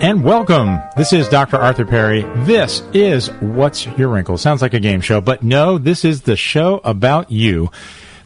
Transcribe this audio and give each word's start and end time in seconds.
And 0.00 0.22
welcome. 0.22 0.78
This 0.96 1.12
is 1.12 1.28
Dr. 1.28 1.56
Arthur 1.56 1.84
Perry. 1.84 2.22
This 2.44 2.82
is 2.92 3.32
What's 3.40 3.84
Your 3.84 4.06
Wrinkle? 4.10 4.38
Sounds 4.38 4.62
like 4.62 4.72
a 4.72 4.78
game 4.78 5.00
show, 5.00 5.20
but 5.20 5.42
no, 5.42 5.76
this 5.76 6.04
is 6.04 6.22
the 6.22 6.36
show 6.36 6.80
about 6.84 7.32
you. 7.32 7.72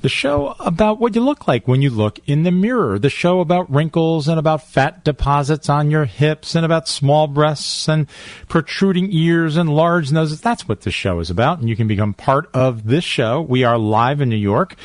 The 0.02 0.10
show 0.10 0.54
about 0.60 1.00
what 1.00 1.14
you 1.14 1.22
look 1.22 1.48
like 1.48 1.66
when 1.66 1.80
you 1.80 1.88
look 1.88 2.18
in 2.26 2.42
the 2.42 2.50
mirror. 2.50 2.98
The 2.98 3.08
show 3.08 3.40
about 3.40 3.72
wrinkles 3.72 4.28
and 4.28 4.38
about 4.38 4.64
fat 4.68 5.02
deposits 5.02 5.70
on 5.70 5.90
your 5.90 6.04
hips 6.04 6.54
and 6.54 6.66
about 6.66 6.88
small 6.88 7.26
breasts 7.26 7.88
and 7.88 8.06
protruding 8.48 9.10
ears 9.10 9.56
and 9.56 9.74
large 9.74 10.12
noses. 10.12 10.42
That's 10.42 10.68
what 10.68 10.82
this 10.82 10.92
show 10.92 11.20
is 11.20 11.30
about. 11.30 11.60
And 11.60 11.70
you 11.70 11.76
can 11.76 11.88
become 11.88 12.12
part 12.12 12.50
of 12.52 12.86
this 12.86 13.04
show. 13.04 13.40
We 13.40 13.64
are 13.64 13.78
live 13.78 14.20
in 14.20 14.28
New 14.28 14.36
York 14.36 14.76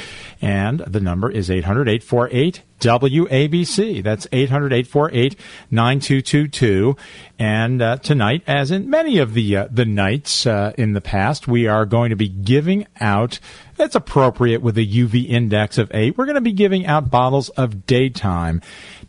and 0.42 0.80
the 0.80 1.02
number 1.02 1.30
is 1.30 1.52
800 1.52 1.90
848 1.90 2.62
WABC. 2.80 4.04
That's 4.04 4.28
800 4.32 4.74
848 4.74 5.36
9222. 5.72 6.96
And 7.40 7.82
uh, 7.82 7.98
tonight, 7.98 8.44
as 8.48 8.72
in 8.72 8.90
many 8.90 9.18
of 9.18 9.34
the 9.34 9.58
uh, 9.58 9.68
the 9.72 9.86
nights 9.86 10.46
uh, 10.46 10.74
in 10.78 10.94
the 10.94 11.02
past, 11.02 11.48
we 11.48 11.68
are 11.68 11.86
going 11.86 12.10
to 12.10 12.16
be 12.16 12.30
giving 12.30 12.88
out. 13.00 13.40
That's 13.76 13.96
appropriate 13.96 14.62
with 14.62 14.78
a 14.78 14.86
UV 14.86 15.30
index 15.30 15.78
of 15.78 15.92
eight. 15.94 16.18
We're 16.18 16.26
going 16.26 16.36
to 16.36 16.42
be 16.42 16.52
giving 16.52 16.86
out 16.86 17.12
bottles 17.12 17.50
of 17.50 17.86
daytime. 17.86 18.62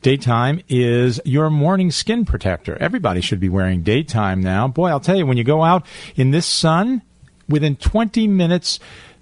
Daytime 0.02 0.60
is 0.68 1.20
your 1.24 1.50
morning 1.50 1.90
skin 1.90 2.24
protector. 2.24 2.76
Everybody 2.78 3.20
should 3.20 3.40
be 3.40 3.48
wearing 3.48 3.82
daytime 3.82 4.42
now. 4.42 4.68
Boy, 4.68 4.90
I'll 4.90 5.00
tell 5.00 5.16
you, 5.16 5.26
when 5.26 5.38
you 5.38 5.44
go 5.44 5.62
out 5.62 5.86
in 6.14 6.30
this 6.30 6.46
sun, 6.46 7.02
within 7.48 7.76
20 7.76 8.28
minutes, 8.28 8.78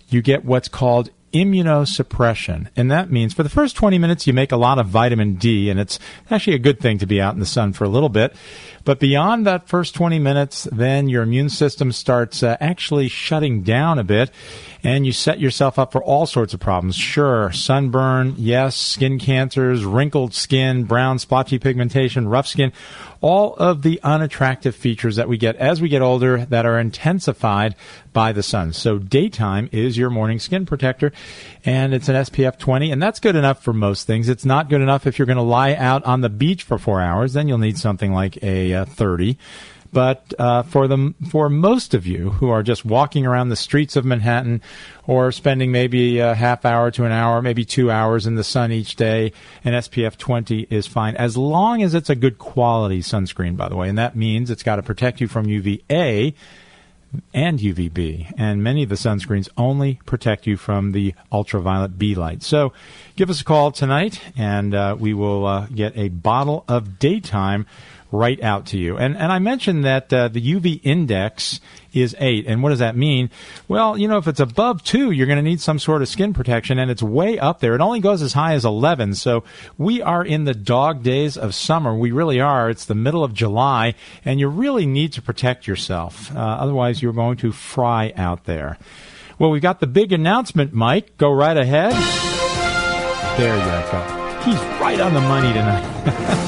you 0.08 0.20
get 0.20 0.44
what's 0.44 0.68
called 0.68 1.10
immunosuppression. 1.36 2.68
And 2.76 2.90
that 2.90 3.10
means 3.10 3.34
for 3.34 3.42
the 3.42 3.48
first 3.48 3.76
20 3.76 3.98
minutes, 3.98 4.26
you 4.26 4.32
make 4.32 4.52
a 4.52 4.56
lot 4.56 4.78
of 4.78 4.86
vitamin 4.86 5.34
D, 5.34 5.70
and 5.70 5.78
it's 5.78 5.98
actually 6.30 6.56
a 6.56 6.60
good 6.60 6.80
thing 6.80 6.98
to 6.98 7.06
be 7.06 7.20
out 7.20 7.34
in 7.34 7.40
the 7.40 7.46
sun 7.46 7.72
for 7.72 7.84
a 7.84 7.88
little 7.88 8.08
bit. 8.08 8.34
But 8.84 9.00
beyond 9.00 9.46
that 9.46 9.68
first 9.68 9.94
20 9.94 10.18
minutes, 10.20 10.68
then 10.70 11.08
your 11.08 11.24
immune 11.24 11.48
system 11.48 11.90
starts 11.90 12.42
uh, 12.42 12.56
actually 12.60 13.08
shutting 13.08 13.62
down 13.62 13.98
a 13.98 14.04
bit, 14.04 14.30
and 14.84 15.04
you 15.04 15.12
set 15.12 15.40
yourself 15.40 15.78
up 15.78 15.90
for 15.90 16.02
all 16.02 16.26
sorts 16.26 16.54
of 16.54 16.60
problems. 16.60 16.94
Sure, 16.94 17.50
sunburn, 17.50 18.34
yes, 18.38 18.76
skin 18.76 19.18
cancers, 19.18 19.84
wrinkled 19.84 20.34
skin, 20.34 20.84
brown 20.84 21.18
splotchy 21.18 21.58
pigmentation, 21.58 22.28
rough 22.28 22.46
skin, 22.46 22.72
all 23.20 23.54
of 23.54 23.82
the 23.82 24.00
unattractive 24.02 24.74
features 24.74 25.16
that 25.16 25.28
we 25.28 25.36
get 25.36 25.56
as 25.56 25.80
we 25.80 25.88
get 25.88 26.02
older 26.02 26.44
that 26.46 26.66
are 26.66 26.78
intensified 26.78 27.74
by 28.12 28.32
the 28.32 28.42
sun. 28.42 28.72
So 28.72 28.98
daytime 28.98 29.68
is 29.72 29.96
your 29.96 30.10
morning 30.10 30.38
skin 30.38 30.66
protector, 30.66 31.12
and 31.64 31.94
it's 31.94 32.08
an 32.08 32.16
SPF 32.16 32.58
20, 32.58 32.92
and 32.92 33.02
that's 33.02 33.20
good 33.20 33.36
enough 33.36 33.62
for 33.62 33.72
most 33.72 34.06
things. 34.06 34.28
It's 34.28 34.44
not 34.44 34.68
good 34.68 34.80
enough 34.80 35.06
if 35.06 35.18
you're 35.18 35.26
going 35.26 35.36
to 35.36 35.42
lie 35.42 35.74
out 35.74 36.04
on 36.04 36.20
the 36.20 36.28
beach 36.28 36.62
for 36.62 36.78
four 36.78 37.00
hours. 37.00 37.32
Then 37.32 37.48
you'll 37.48 37.58
need 37.58 37.78
something 37.78 38.12
like 38.12 38.42
a 38.42 38.72
uh, 38.74 38.84
30. 38.84 39.38
But 39.96 40.34
uh, 40.38 40.62
for 40.62 40.86
the 40.88 41.14
for 41.30 41.48
most 41.48 41.94
of 41.94 42.06
you 42.06 42.28
who 42.28 42.50
are 42.50 42.62
just 42.62 42.84
walking 42.84 43.24
around 43.24 43.48
the 43.48 43.56
streets 43.56 43.96
of 43.96 44.04
Manhattan, 44.04 44.60
or 45.06 45.32
spending 45.32 45.72
maybe 45.72 46.18
a 46.18 46.34
half 46.34 46.66
hour 46.66 46.90
to 46.90 47.06
an 47.06 47.12
hour, 47.12 47.40
maybe 47.40 47.64
two 47.64 47.90
hours 47.90 48.26
in 48.26 48.34
the 48.34 48.44
sun 48.44 48.72
each 48.72 48.96
day, 48.96 49.32
an 49.64 49.72
SPF 49.72 50.18
20 50.18 50.66
is 50.68 50.86
fine 50.86 51.16
as 51.16 51.38
long 51.38 51.82
as 51.82 51.94
it's 51.94 52.10
a 52.10 52.14
good 52.14 52.36
quality 52.36 53.00
sunscreen. 53.00 53.56
By 53.56 53.70
the 53.70 53.76
way, 53.76 53.88
and 53.88 53.96
that 53.96 54.14
means 54.14 54.50
it's 54.50 54.62
got 54.62 54.76
to 54.76 54.82
protect 54.82 55.22
you 55.22 55.28
from 55.28 55.48
UVA 55.48 56.34
and 57.32 57.58
UVB. 57.58 58.34
And 58.36 58.62
many 58.62 58.82
of 58.82 58.90
the 58.90 58.96
sunscreens 58.96 59.48
only 59.56 60.00
protect 60.04 60.46
you 60.46 60.58
from 60.58 60.92
the 60.92 61.14
ultraviolet 61.32 61.98
B 61.98 62.14
light. 62.14 62.42
So 62.42 62.74
give 63.16 63.30
us 63.30 63.40
a 63.40 63.44
call 63.44 63.72
tonight, 63.72 64.20
and 64.36 64.74
uh, 64.74 64.96
we 64.98 65.14
will 65.14 65.46
uh, 65.46 65.66
get 65.74 65.96
a 65.96 66.08
bottle 66.08 66.64
of 66.68 66.98
daytime 66.98 67.66
right 68.12 68.42
out 68.42 68.66
to 68.66 68.78
you. 68.78 68.96
And 68.96 69.16
and 69.16 69.32
I 69.32 69.38
mentioned 69.38 69.84
that 69.84 70.12
uh, 70.12 70.28
the 70.28 70.40
UV 70.40 70.80
index 70.82 71.60
is 71.96 72.14
eight. 72.18 72.46
And 72.46 72.62
what 72.62 72.70
does 72.70 72.78
that 72.80 72.96
mean? 72.96 73.30
Well, 73.68 73.98
you 73.98 74.08
know, 74.08 74.18
if 74.18 74.28
it's 74.28 74.40
above 74.40 74.82
two, 74.82 75.10
you're 75.10 75.26
going 75.26 75.38
to 75.38 75.42
need 75.42 75.60
some 75.60 75.78
sort 75.78 76.02
of 76.02 76.08
skin 76.08 76.34
protection, 76.34 76.78
and 76.78 76.90
it's 76.90 77.02
way 77.02 77.38
up 77.38 77.60
there. 77.60 77.74
It 77.74 77.80
only 77.80 78.00
goes 78.00 78.22
as 78.22 78.32
high 78.32 78.54
as 78.54 78.64
11. 78.64 79.14
So 79.14 79.44
we 79.78 80.02
are 80.02 80.24
in 80.24 80.44
the 80.44 80.54
dog 80.54 81.02
days 81.02 81.36
of 81.36 81.54
summer. 81.54 81.94
We 81.94 82.12
really 82.12 82.40
are. 82.40 82.70
It's 82.70 82.84
the 82.84 82.94
middle 82.94 83.24
of 83.24 83.32
July, 83.34 83.94
and 84.24 84.38
you 84.38 84.48
really 84.48 84.86
need 84.86 85.12
to 85.14 85.22
protect 85.22 85.66
yourself. 85.66 86.34
Uh, 86.34 86.38
otherwise, 86.38 87.02
you're 87.02 87.12
going 87.12 87.38
to 87.38 87.52
fry 87.52 88.12
out 88.16 88.44
there. 88.44 88.78
Well, 89.38 89.50
we've 89.50 89.62
got 89.62 89.80
the 89.80 89.86
big 89.86 90.12
announcement, 90.12 90.72
Mike. 90.72 91.16
Go 91.18 91.30
right 91.30 91.56
ahead. 91.56 91.92
There 93.38 93.56
you 93.56 93.64
go. 93.64 94.26
He's 94.44 94.60
right 94.80 95.00
on 95.00 95.12
the 95.12 95.20
money 95.20 95.52
tonight. 95.52 96.42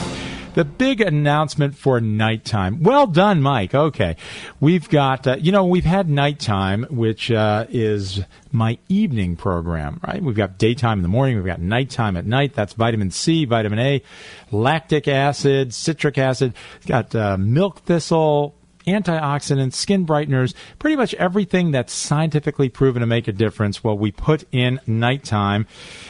the 0.59 0.65
big 0.65 1.01
announcement 1.01 1.77
for 1.77 2.01
nighttime. 2.01 2.83
Well 2.83 3.07
done, 3.07 3.41
Mike. 3.41 3.77
Okay. 3.77 4.17
We've 4.59 4.89
got, 4.89 5.25
uh, 5.25 5.37
you 5.39 5.53
know, 5.53 5.65
we've 5.65 5.85
had 5.85 6.09
nighttime, 6.09 6.85
which 6.91 7.31
uh, 7.31 7.67
is 7.69 8.23
my 8.51 8.77
evening 8.89 9.37
program, 9.37 10.01
right? 10.05 10.21
We've 10.21 10.35
got 10.35 10.59
daytime 10.59 10.99
in 10.99 11.03
the 11.03 11.09
morning, 11.09 11.37
we've 11.37 11.47
got 11.47 11.61
nighttime 11.61 12.17
at 12.17 12.27
night. 12.27 12.55
That's 12.55 12.73
vitamin 12.73 13.13
C, 13.13 13.45
vitamin 13.45 13.79
A, 13.79 14.03
lactic 14.51 15.07
acid, 15.07 15.73
citric 15.73 16.19
acid. 16.19 16.55
Got 16.87 17.15
uh, 17.15 17.37
milk 17.37 17.83
thistle, 17.85 18.57
antioxidants, 18.89 19.75
skin 19.75 20.07
brighteners, 20.07 20.55
pretty 20.79 20.97
much 20.97 21.15
everything 21.15 21.71
that's 21.71 21.93
scientifically 21.93 22.69
proven 22.69 23.01
to 23.01 23.07
make 23.07 23.29
a 23.29 23.33
difference. 23.33 23.83
Well, 23.83 23.97
we 23.97 24.13
put 24.13 24.45
in 24.53 24.81
nighttime, 24.87 25.67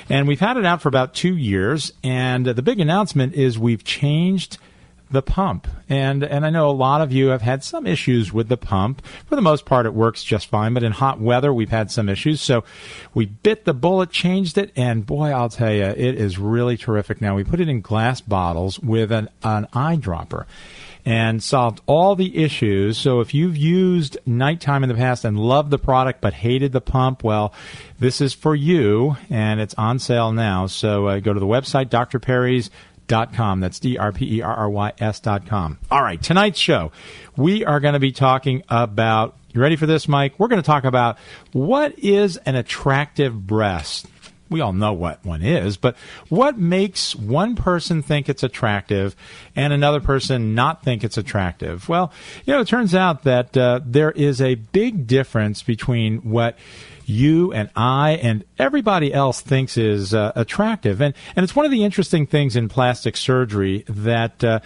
and 0.08 0.26
we've 0.26 0.40
had 0.40 0.56
it 0.56 0.64
out 0.64 0.82
for 0.82 0.88
about 0.88 1.14
two 1.14 1.36
years. 1.36 1.92
And 2.02 2.46
the 2.46 2.62
big 2.62 2.80
announcement 2.80 3.34
is 3.34 3.58
we've 3.58 3.84
changed 3.84 4.58
the 5.10 5.22
pump. 5.22 5.66
And 5.88 6.22
and 6.22 6.44
I 6.44 6.50
know 6.50 6.68
a 6.68 6.72
lot 6.72 7.00
of 7.00 7.12
you 7.12 7.28
have 7.28 7.42
had 7.42 7.64
some 7.64 7.86
issues 7.86 8.32
with 8.32 8.48
the 8.48 8.56
pump. 8.56 9.04
For 9.26 9.36
the 9.36 9.42
most 9.42 9.64
part 9.64 9.86
it 9.86 9.94
works 9.94 10.22
just 10.22 10.46
fine, 10.46 10.74
but 10.74 10.82
in 10.82 10.92
hot 10.92 11.20
weather 11.20 11.52
we've 11.52 11.70
had 11.70 11.90
some 11.90 12.08
issues. 12.08 12.40
So 12.40 12.64
we 13.14 13.26
bit 13.26 13.64
the 13.64 13.74
bullet, 13.74 14.10
changed 14.10 14.58
it, 14.58 14.72
and 14.76 15.06
boy, 15.06 15.30
I'll 15.30 15.48
tell 15.48 15.72
you, 15.72 15.84
it 15.84 15.98
is 15.98 16.38
really 16.38 16.76
terrific 16.76 17.20
now. 17.20 17.34
We 17.34 17.44
put 17.44 17.60
it 17.60 17.68
in 17.68 17.80
glass 17.80 18.20
bottles 18.20 18.78
with 18.78 19.10
an, 19.12 19.28
an 19.42 19.66
eyedropper 19.72 20.44
and 21.08 21.42
solved 21.42 21.80
all 21.86 22.14
the 22.14 22.36
issues. 22.44 22.98
So 22.98 23.20
if 23.20 23.32
you've 23.32 23.56
used 23.56 24.18
nighttime 24.26 24.82
in 24.82 24.90
the 24.90 24.94
past 24.94 25.24
and 25.24 25.38
loved 25.38 25.70
the 25.70 25.78
product 25.78 26.20
but 26.20 26.34
hated 26.34 26.72
the 26.72 26.82
pump, 26.82 27.24
well, 27.24 27.54
this 27.98 28.20
is 28.20 28.34
for 28.34 28.54
you, 28.54 29.16
and 29.30 29.58
it's 29.58 29.74
on 29.78 30.00
sale 30.00 30.32
now. 30.32 30.66
So 30.66 31.06
uh, 31.06 31.20
go 31.20 31.32
to 31.32 31.40
the 31.40 31.46
website, 31.46 31.88
Dr. 31.88 32.18
Perry's 32.18 32.70
Dot 33.06 33.32
com. 33.32 33.60
That's 33.60 33.80
D 33.80 33.96
R 33.96 34.12
P 34.12 34.36
E 34.36 34.42
R 34.42 34.54
R 34.54 34.68
Y 34.68 34.92
S 34.98 35.20
dot 35.20 35.46
com. 35.46 35.78
All 35.90 36.02
right, 36.02 36.22
tonight's 36.22 36.58
show, 36.58 36.92
we 37.38 37.64
are 37.64 37.80
going 37.80 37.94
to 37.94 38.00
be 38.00 38.12
talking 38.12 38.62
about. 38.68 39.34
You 39.54 39.62
ready 39.62 39.76
for 39.76 39.86
this, 39.86 40.08
Mike? 40.08 40.34
We're 40.38 40.48
going 40.48 40.60
to 40.60 40.66
talk 40.66 40.84
about 40.84 41.16
what 41.52 41.98
is 41.98 42.36
an 42.36 42.54
attractive 42.54 43.46
breast 43.46 44.06
we 44.50 44.60
all 44.60 44.72
know 44.72 44.92
what 44.92 45.24
one 45.24 45.42
is, 45.42 45.76
but 45.76 45.96
what 46.28 46.58
makes 46.58 47.14
one 47.14 47.56
person 47.56 48.02
think 48.02 48.28
it's 48.28 48.42
attractive 48.42 49.14
and 49.54 49.72
another 49.72 50.00
person 50.00 50.54
not 50.54 50.82
think 50.82 51.04
it's 51.04 51.16
attractive? 51.16 51.88
Well, 51.88 52.12
you 52.44 52.52
know, 52.52 52.60
it 52.60 52.68
turns 52.68 52.94
out 52.94 53.24
that 53.24 53.56
uh, 53.56 53.80
there 53.84 54.10
is 54.10 54.40
a 54.40 54.56
big 54.56 55.06
difference 55.06 55.62
between 55.62 56.18
what 56.18 56.56
you 57.08 57.52
and 57.52 57.70
I 57.74 58.12
and 58.22 58.44
everybody 58.58 59.12
else 59.12 59.40
thinks 59.40 59.78
is 59.78 60.12
uh, 60.12 60.32
attractive. 60.34 61.00
And 61.00 61.14
and 61.34 61.44
it's 61.44 61.56
one 61.56 61.64
of 61.64 61.70
the 61.70 61.84
interesting 61.84 62.26
things 62.26 62.54
in 62.54 62.68
plastic 62.68 63.16
surgery 63.16 63.84
that 63.88 64.44
uh, 64.44 64.60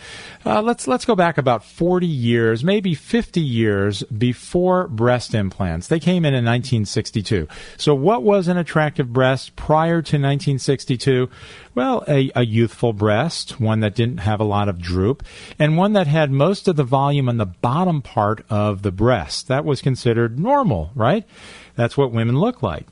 uh, 0.45 0.61
let's 0.63 0.89
let's 0.89 1.05
go 1.05 1.15
back 1.15 1.39
about 1.39 1.65
40 1.65 2.07
years, 2.07 2.65
maybe 2.65 2.95
50 2.95 3.41
years 3.41 4.03
before 4.05 4.89
breast 4.89 5.35
implants. 5.35 5.89
They 5.89 6.01
came 6.01 6.25
in 6.25 6.35
in 6.35 6.45
1962. 6.45 7.47
So 7.77 7.95
what 7.95 8.23
was 8.23 8.49
an 8.49 8.57
attractive 8.57 9.13
breast 9.13 9.55
prior 9.57 10.03
to 10.03 10.17
1962? 10.17 11.31
Well, 11.75 12.05
a, 12.07 12.31
a 12.35 12.45
youthful 12.45 12.93
breast, 12.93 13.59
one 13.59 13.81
that 13.81 13.95
didn't 13.95 14.19
have 14.19 14.41
a 14.41 14.45
lot 14.45 14.69
of 14.69 14.79
droop, 14.79 15.23
and 15.59 15.77
one 15.77 15.95
that 15.95 16.07
had 16.07 16.31
most 16.31 16.69
of 16.69 16.77
the 16.77 16.85
volume 16.85 17.29
on 17.29 17.39
the 17.39 17.47
bottom 17.47 18.03
part 18.03 18.45
of 18.51 18.83
the 18.83 18.93
breast. 18.93 19.49
That 19.49 19.65
was 19.65 19.81
considered 19.81 20.39
normal, 20.39 20.91
right? 20.95 21.27
That's 21.75 21.97
what 21.97 22.13
women 22.13 22.39
look 22.39 22.63
like. 22.63 22.87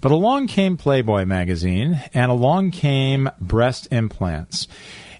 But 0.00 0.12
along 0.12 0.46
came 0.46 0.76
Playboy 0.76 1.24
magazine, 1.24 2.00
and 2.14 2.30
along 2.30 2.70
came 2.70 3.30
breast 3.40 3.88
implants. 3.90 4.68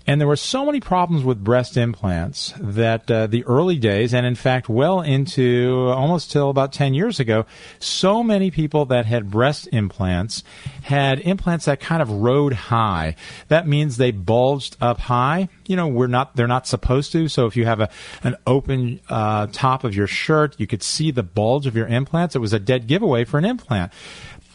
And 0.09 0.19
there 0.19 0.27
were 0.27 0.37
so 0.37 0.65
many 0.65 0.81
problems 0.81 1.23
with 1.23 1.45
breast 1.45 1.77
implants 1.77 2.55
that 2.59 3.11
uh, 3.11 3.27
the 3.27 3.45
early 3.45 3.77
days, 3.77 4.15
and 4.15 4.25
in 4.25 4.37
fact, 4.37 4.67
well 4.67 5.03
into 5.03 5.93
almost 5.95 6.33
till 6.33 6.49
about 6.49 6.73
10 6.73 6.95
years 6.95 7.21
ago, 7.21 7.45
so 7.79 8.23
many 8.23 8.51
people 8.51 8.87
that 8.87 9.05
had 9.05 9.31
breast 9.31 9.69
implants 9.71 10.43
had 10.81 11.21
implants 11.21 11.67
that 11.67 11.81
kind 11.81 12.01
of 12.01 12.11
rode 12.11 12.55
high. 12.55 13.17
That 13.49 13.69
means 13.69 13.99
they 13.99 14.11
bulged 14.11 14.79
up 14.81 14.99
high. 14.99 15.51
You 15.67 15.77
know, 15.77 15.89
we're 15.89 16.07
not, 16.07 16.35
they're 16.37 16.47
not 16.47 16.67
supposed 16.67 17.13
to. 17.13 17.29
So 17.29 17.45
if 17.45 17.55
you 17.55 17.67
have 17.67 17.81
a, 17.81 17.91
an 18.23 18.37
open 18.47 19.01
uh, 19.11 19.49
top 19.53 19.85
of 19.85 19.95
your 19.95 20.07
shirt, 20.07 20.59
you 20.59 20.67
could 20.67 20.83
see 20.83 21.11
the 21.11 21.23
bulge 21.23 21.67
of 21.67 21.77
your 21.77 21.87
implants. 21.87 22.35
It 22.35 22.39
was 22.39 22.55
a 22.55 22.59
dead 22.59 22.87
giveaway 22.87 23.27
for 23.27 23.37
an 23.37 23.45
implant. 23.45 23.93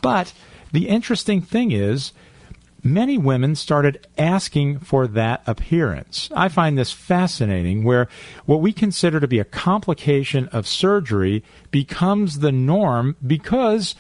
But 0.02 0.34
the 0.72 0.90
interesting 0.90 1.44
thing 1.44 1.72
is, 1.72 2.12
many 2.84 3.18
women 3.18 3.56
started 3.56 4.06
asking 4.18 4.80
for 4.80 5.08
that 5.08 5.42
appearance. 5.48 6.30
I 6.36 6.50
find 6.50 6.78
this 6.78 6.92
fascinating 6.92 7.84
where 7.84 8.08
what 8.46 8.62
we 8.62 8.74
consider 8.74 9.20
to 9.20 9.28
be 9.28 9.40
a 9.40 9.46
complication 9.46 10.48
of 10.50 10.68
surgery 10.68 11.44
becomes 11.72 12.40
the 12.40 12.52
norm 12.52 13.16
because 13.26 13.96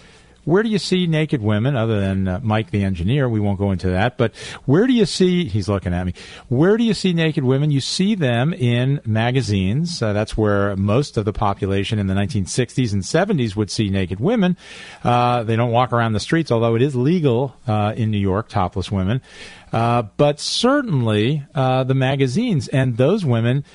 where 0.45 0.63
do 0.63 0.69
you 0.69 0.79
see 0.79 1.07
naked 1.07 1.41
women 1.41 1.75
other 1.75 1.99
than 1.99 2.27
uh, 2.27 2.39
Mike 2.43 2.71
the 2.71 2.83
engineer? 2.83 3.29
We 3.29 3.39
won't 3.39 3.59
go 3.59 3.71
into 3.71 3.89
that, 3.89 4.17
but 4.17 4.35
where 4.65 4.87
do 4.87 4.93
you 4.93 5.05
see, 5.05 5.45
he's 5.45 5.69
looking 5.69 5.93
at 5.93 6.05
me, 6.05 6.13
where 6.49 6.77
do 6.77 6.83
you 6.83 6.93
see 6.93 7.13
naked 7.13 7.43
women? 7.43 7.71
You 7.71 7.81
see 7.81 8.15
them 8.15 8.53
in 8.53 9.01
magazines. 9.05 10.01
Uh, 10.01 10.13
that's 10.13 10.37
where 10.37 10.75
most 10.75 11.17
of 11.17 11.25
the 11.25 11.33
population 11.33 11.99
in 11.99 12.07
the 12.07 12.13
1960s 12.13 12.93
and 12.93 13.03
70s 13.03 13.55
would 13.55 13.71
see 13.71 13.89
naked 13.89 14.19
women. 14.19 14.57
Uh, 15.03 15.43
they 15.43 15.55
don't 15.55 15.71
walk 15.71 15.93
around 15.93 16.13
the 16.13 16.19
streets, 16.19 16.51
although 16.51 16.75
it 16.75 16.81
is 16.81 16.95
legal 16.95 17.55
uh, 17.67 17.93
in 17.95 18.11
New 18.11 18.17
York, 18.17 18.49
topless 18.49 18.91
women. 18.91 19.21
Uh, 19.73 20.03
but 20.17 20.39
certainly 20.39 21.43
uh, 21.55 21.83
the 21.83 21.95
magazines 21.95 22.67
and 22.67 22.95
those 22.97 23.25
women 23.25 23.65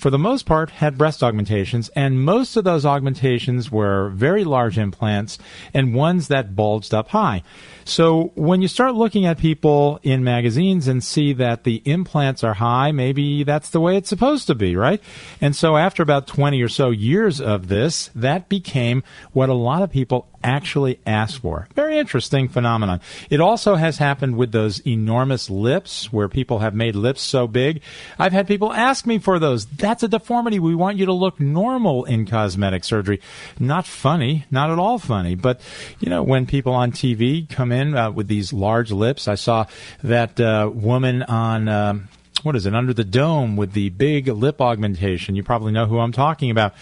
for 0.00 0.10
the 0.10 0.18
most 0.18 0.46
part, 0.46 0.70
had 0.70 0.98
breast 0.98 1.22
augmentations, 1.22 1.88
and 1.90 2.24
most 2.24 2.56
of 2.56 2.64
those 2.64 2.84
augmentations 2.84 3.70
were 3.70 4.10
very 4.10 4.44
large 4.44 4.78
implants 4.78 5.38
and 5.74 5.94
ones 5.94 6.28
that 6.28 6.56
bulged 6.56 6.94
up 6.94 7.08
high. 7.08 7.42
So 7.84 8.32
when 8.34 8.62
you 8.62 8.68
start 8.68 8.94
looking 8.94 9.26
at 9.26 9.38
people 9.38 10.00
in 10.02 10.24
magazines 10.24 10.88
and 10.88 11.02
see 11.04 11.32
that 11.34 11.64
the 11.64 11.82
implants 11.84 12.42
are 12.42 12.54
high, 12.54 12.92
maybe 12.92 13.44
that's 13.44 13.70
the 13.70 13.80
way 13.80 13.96
it's 13.96 14.08
supposed 14.08 14.46
to 14.48 14.54
be, 14.54 14.76
right? 14.76 15.00
And 15.40 15.54
so 15.54 15.76
after 15.76 16.02
about 16.02 16.26
20 16.26 16.60
or 16.60 16.68
so 16.68 16.90
years 16.90 17.40
of 17.40 17.68
this, 17.68 18.10
that 18.14 18.48
became 18.48 19.04
what 19.32 19.48
a 19.48 19.54
lot 19.54 19.82
of 19.82 19.90
people 19.90 20.28
actually 20.42 21.00
asked 21.06 21.38
for. 21.38 21.68
Very 21.74 21.98
interesting 21.98 22.48
phenomenon. 22.48 23.00
It 23.30 23.40
also 23.40 23.74
has 23.74 23.98
happened 23.98 24.36
with 24.36 24.52
those 24.52 24.84
enormous 24.86 25.50
lips 25.50 26.12
where 26.12 26.28
people 26.28 26.60
have 26.60 26.74
made 26.74 26.94
lips 26.94 27.22
so 27.22 27.46
big. 27.46 27.82
I've 28.18 28.32
had 28.32 28.46
people 28.46 28.72
ask 28.72 29.06
me 29.06 29.18
for 29.18 29.38
those. 29.38 29.66
That's 29.66 30.02
a 30.02 30.08
deformity. 30.08 30.58
We 30.58 30.74
want 30.74 30.98
you 30.98 31.06
to 31.06 31.12
look 31.12 31.40
normal 31.40 32.04
in 32.04 32.26
cosmetic 32.26 32.84
surgery. 32.84 33.20
Not 33.58 33.86
funny, 33.86 34.44
not 34.50 34.70
at 34.70 34.78
all 34.78 34.98
funny. 34.98 35.34
But, 35.34 35.60
you 36.00 36.10
know, 36.10 36.22
when 36.22 36.46
people 36.46 36.72
on 36.72 36.92
TV 36.92 37.48
come 37.48 37.72
in 37.72 37.96
uh, 37.96 38.10
with 38.10 38.28
these 38.28 38.52
large 38.52 38.92
lips, 38.92 39.28
I 39.28 39.34
saw 39.34 39.66
that 40.02 40.40
uh, 40.40 40.70
woman 40.72 41.22
on. 41.22 41.68
Um, 41.68 42.08
what 42.42 42.54
is 42.54 42.66
it 42.66 42.74
under 42.74 42.94
the 42.94 43.04
dome 43.04 43.56
with 43.56 43.72
the 43.72 43.88
big 43.90 44.28
lip 44.28 44.60
augmentation 44.60 45.34
you 45.34 45.42
probably 45.42 45.72
know 45.72 45.86
who 45.86 45.98
i'm 45.98 46.12
talking 46.12 46.50
about 46.50 46.74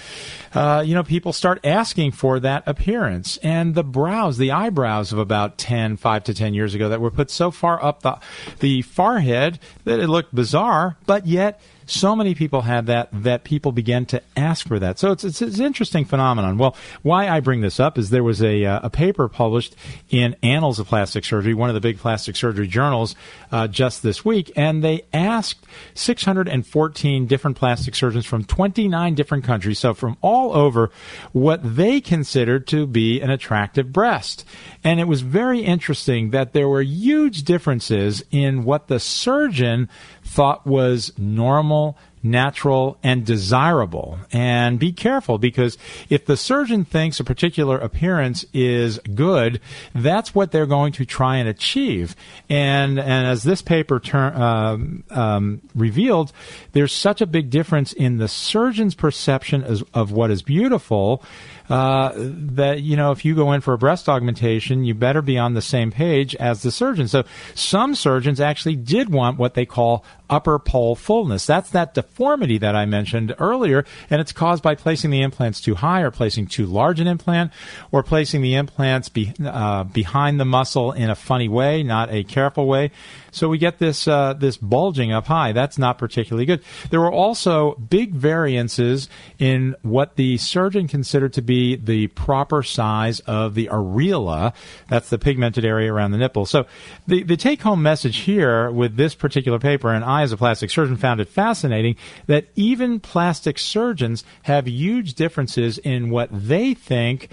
uh, 0.55 0.83
you 0.87 0.95
know 0.95 1.03
people 1.03 1.33
start 1.33 1.61
asking 1.65 2.13
for 2.13 2.41
that 2.41 2.63
appearance 2.67 3.37
and 3.39 3.75
the 3.75 3.85
brows 3.85 4.39
the 4.39 4.51
eyebrows 4.51 5.13
of 5.13 5.19
about 5.19 5.59
10 5.59 5.97
5 5.97 6.25
to 6.25 6.35
10 6.35 6.55
years 6.55 6.75
ago 6.75 6.89
that 6.89 7.01
were 7.01 7.11
put 7.11 7.31
so 7.31 7.51
far 7.51 7.83
up 7.85 8.03
the, 8.03 8.19
the 8.61 8.83
forehead 8.83 9.59
that 9.85 10.01
it 10.01 10.09
looked 10.09 10.35
bizarre 10.35 10.97
but 11.07 11.27
yet 11.27 11.61
so 11.87 12.17
many 12.17 12.35
people 12.35 12.63
had 12.63 12.87
that 12.87 13.09
that 13.13 13.45
people 13.45 13.73
began 13.73 14.07
to 14.07 14.23
ask 14.37 14.67
for 14.67 14.79
that. 14.79 14.99
So 14.99 15.13
it's, 15.13 15.25
it's, 15.25 15.43
it's 15.43 15.59
an 15.59 15.65
interesting 15.65 16.05
phenomenon. 16.05 16.59
Well, 16.59 16.77
why 17.03 17.29
I 17.29 17.41
bring 17.41 17.61
this 17.61 17.81
up 17.81 17.99
is 17.99 18.11
there 18.11 18.25
was 18.25 18.43
a, 18.43 18.65
uh, 18.65 18.81
a 18.85 18.91
paper 18.91 19.29
published 19.29 19.77
in 20.11 20.37
Annals 20.43 20.79
of 20.79 20.87
Plastic 20.87 21.25
Surgery, 21.25 21.55
one 21.55 21.71
of 21.71 21.75
the 21.75 21.81
big 21.81 21.99
plastic 21.99 22.37
surgery 22.37 22.67
journals, 22.67 23.15
uh, 23.53 23.69
just 23.69 24.03
this 24.03 24.25
week, 24.25 24.53
and 24.57 24.83
they 24.83 25.03
asked 25.13 25.65
614 25.95 27.27
different 27.27 27.57
plastic 27.57 27.95
surgeons 27.95 28.27
from 28.27 28.45
29 28.45 29.15
different 29.15 29.45
countries, 29.45 29.79
so 29.79 29.95
from 29.95 30.17
all 30.21 30.44
over, 30.53 30.91
what 31.33 31.61
they 31.63 32.01
considered 32.01 32.67
to 32.69 32.87
be 32.87 33.21
an 33.21 33.31
attractive 33.31 33.93
breast. 33.93 34.45
And 34.83 35.01
it 35.01 35.09
was 35.09 35.23
very 35.23 35.61
interesting 35.61 36.31
that 36.31 36.53
there 36.53 36.69
were 36.69 36.83
huge 36.83 37.45
differences 37.45 38.23
in 38.31 38.65
what 38.65 38.89
the 38.89 39.01
surgeon 39.01 39.89
thought 40.23 40.67
was 40.67 41.13
normal, 41.19 41.97
natural, 42.25 42.97
and 43.03 43.25
desirable. 43.25 44.19
And 44.33 44.79
be 44.79 44.93
careful 44.93 45.39
because 45.39 45.77
if 46.09 46.25
the 46.25 46.37
surgeon 46.37 46.85
thinks 46.85 47.21
a 47.21 47.25
particular 47.25 47.79
appearance 47.79 48.45
is 48.53 48.99
good, 49.15 49.61
that's 49.95 50.35
what 50.35 50.51
they're 50.51 50.67
going 50.67 50.93
to 50.95 51.05
try 51.05 51.37
and 51.37 51.49
achieve. 51.49 52.17
And 52.49 52.99
and 52.99 53.27
as 53.27 53.43
this 53.43 53.63
paper 53.63 54.01
ter- 54.01 54.35
um, 54.35 55.05
um, 55.11 55.61
revealed, 55.75 56.33
there's 56.73 56.93
such 56.93 57.21
a 57.21 57.27
big 57.27 57.51
difference 57.51 57.93
in 57.93 58.17
the 58.17 58.29
surgeon's 58.29 58.95
perception 58.95 59.63
as, 59.63 59.83
of 59.93 60.11
what 60.11 60.31
is 60.31 60.43
beautiful 60.43 61.23
uh, 61.69 62.13
that 62.15 62.83
you 62.83 62.97
know 62.97 63.11
if 63.11 63.25
you 63.25 63.35
go 63.35 63.53
in 63.53 63.61
for 63.61 63.73
a 63.75 63.79
breast 63.79 64.09
augmentation, 64.09 64.85
you 64.85 64.95
better 64.95 65.23
be 65.23 65.39
on 65.39 65.55
the 65.55 65.63
same 65.63 65.91
page 65.91 66.35
as 66.37 66.63
the 66.63 66.71
surgeon. 66.71 67.09
So 67.09 67.25
some 67.55 67.95
surgeons 67.95 68.41
actually 68.41 68.77
did 68.77 69.11
want 69.11 69.39
what 69.39 69.55
they 69.55 69.65
call 69.65 70.05
upper 70.29 70.59
pole 70.59 70.95
fullness. 70.95 71.47
That's 71.47 71.71
that 71.71 71.95
deformity 71.95 72.59
that 72.59 72.75
I 72.75 72.87
mentioned 72.87 73.35
earlier, 73.39 73.85
and 74.11 74.21
it's 74.21 74.33
caused 74.33 74.63
by 74.63 74.75
placing 74.75 75.11
the 75.11 75.23
implants 75.23 75.61
too 75.61 75.75
high, 75.75 76.01
or 76.01 76.11
placing 76.11 76.47
too 76.47 76.67
large 76.67 77.01
an 77.01 77.07
implant, 77.07 77.53
or 77.93 78.03
placing 78.03 78.43
the 78.43 78.55
implants 78.55 79.09
be, 79.09 79.33
uh, 79.45 79.85
behind 79.85 80.41
the 80.41 80.45
muscle 80.45 80.93
in 80.93 81.11
a 81.11 81.15
funny 81.15 81.49
way, 81.49 81.83
not 81.83 82.13
a 82.13 82.25
careful 82.25 82.67
way. 82.67 82.91
So 83.31 83.49
we 83.49 83.59
get 83.59 83.79
this 83.79 84.07
uh, 84.07 84.35
this 84.35 84.57
bulging 84.57 85.13
up 85.13 85.27
high. 85.27 85.53
That's 85.53 85.77
not 85.79 85.99
particularly 85.99 86.47
good. 86.47 86.63
There 86.91 87.01
were 87.01 87.13
also 87.13 87.75
big 87.75 88.15
variances 88.15 89.09
in 89.39 89.75
what 89.83 90.17
the 90.17 90.39
surgeon 90.39 90.89
considered 90.89 91.33
to 91.35 91.43
be 91.43 91.77
the 91.77 92.07
proper 92.09 92.63
size 92.63 93.21
of 93.21 93.55
the 93.55 93.67
areola. 93.67 94.55
That's 94.89 95.11
the 95.11 95.19
pigmented 95.19 95.65
area 95.65 95.93
around 95.93 96.13
the 96.13 96.19
nipple. 96.19 96.47
So 96.47 96.67
the 97.07 97.23
the 97.25 97.37
take 97.37 97.63
home 97.63 97.83
message 97.83 98.19
here 98.19 98.71
with 98.71 98.97
this 98.97 99.15
particular 99.15 99.59
paper, 99.59 99.93
and 99.93 100.05
I 100.05 100.23
as 100.25 100.33
a 100.33 100.37
plastic 100.37 100.71
surgeon 100.71 100.97
found 100.97 101.21
it 101.21 101.29
fascinating 101.29 101.97
that 102.27 102.49
even 102.57 102.99
plastic 102.99 103.59
surgeons 103.59 104.25
have 104.43 104.67
huge 104.67 105.15
differences 105.15 105.79
in 105.79 106.11
what 106.11 106.29
they 106.33 106.75
think 106.75 107.31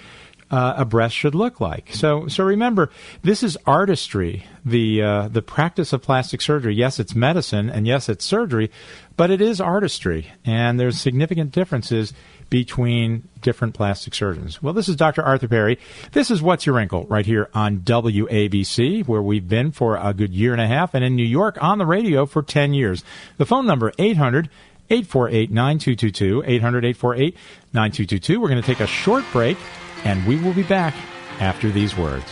uh, 0.51 0.74
a 0.77 0.86
breast 0.86 1.15
should 1.15 1.33
look 1.33 1.62
like. 1.62 1.93
So, 1.93 2.27
so 2.27 2.43
remember, 2.43 2.89
this 3.24 3.41
is 3.41 3.57
artistry. 3.65 4.45
The 4.65 5.01
uh, 5.01 5.27
the 5.29 5.41
practice 5.41 5.93
of 5.93 6.01
plastic 6.01 6.41
surgery. 6.41 6.75
Yes, 6.75 7.00
it's 7.00 7.15
medicine, 7.15 7.69
and 7.69 7.88
yes, 7.88 8.10
it's 8.10 8.25
surgery, 8.25 8.69
but 9.15 9.31
it 9.31 9.41
is 9.41 9.62
artistry, 9.62 10.31
and 10.45 10.79
there's 10.79 11.00
significant 11.00 11.51
differences 11.51 12.13
between 12.51 13.27
different 13.41 13.74
plastic 13.74 14.13
surgeons. 14.13 14.62
Well, 14.62 14.74
this 14.74 14.88
is 14.88 14.96
Dr. 14.96 15.24
Arthur 15.24 15.48
Perry. 15.48 15.79
This 16.12 16.29
is 16.29 16.41
What's 16.41 16.67
Your 16.67 16.75
Wrinkle 16.75 17.05
right 17.05 17.25
here 17.25 17.50
on 17.55 17.79
WABC, 17.79 19.08
where 19.08 19.22
we've 19.22 19.48
been 19.48 19.72
for 19.72 19.98
a 19.98 20.13
good 20.13 20.34
year 20.34 20.51
and 20.51 20.62
a 20.62 20.67
half, 20.67 20.93
and 20.93 21.03
in 21.03 21.15
New 21.15 21.25
York 21.25 21.58
on 21.62 21.79
the 21.79 21.86
radio 21.86 22.27
for 22.27 22.43
10 22.43 22.74
years. 22.74 23.03
The 23.38 23.46
phone 23.46 23.65
number, 23.65 23.91
800 23.98 24.50
848 24.89 25.50
9222, 25.50 26.43
800 26.46 26.86
848 26.86 27.38
9222. 27.74 28.41
We're 28.41 28.50
going 28.50 28.62
to 28.62 28.67
take 28.67 28.81
a 28.81 28.88
short 28.88 29.24
break 29.31 29.58
and 30.03 30.27
we 30.27 30.36
will 30.36 30.53
be 30.53 30.63
back 30.63 30.93
after 31.39 31.72
these 31.72 31.96
words. 31.96 32.25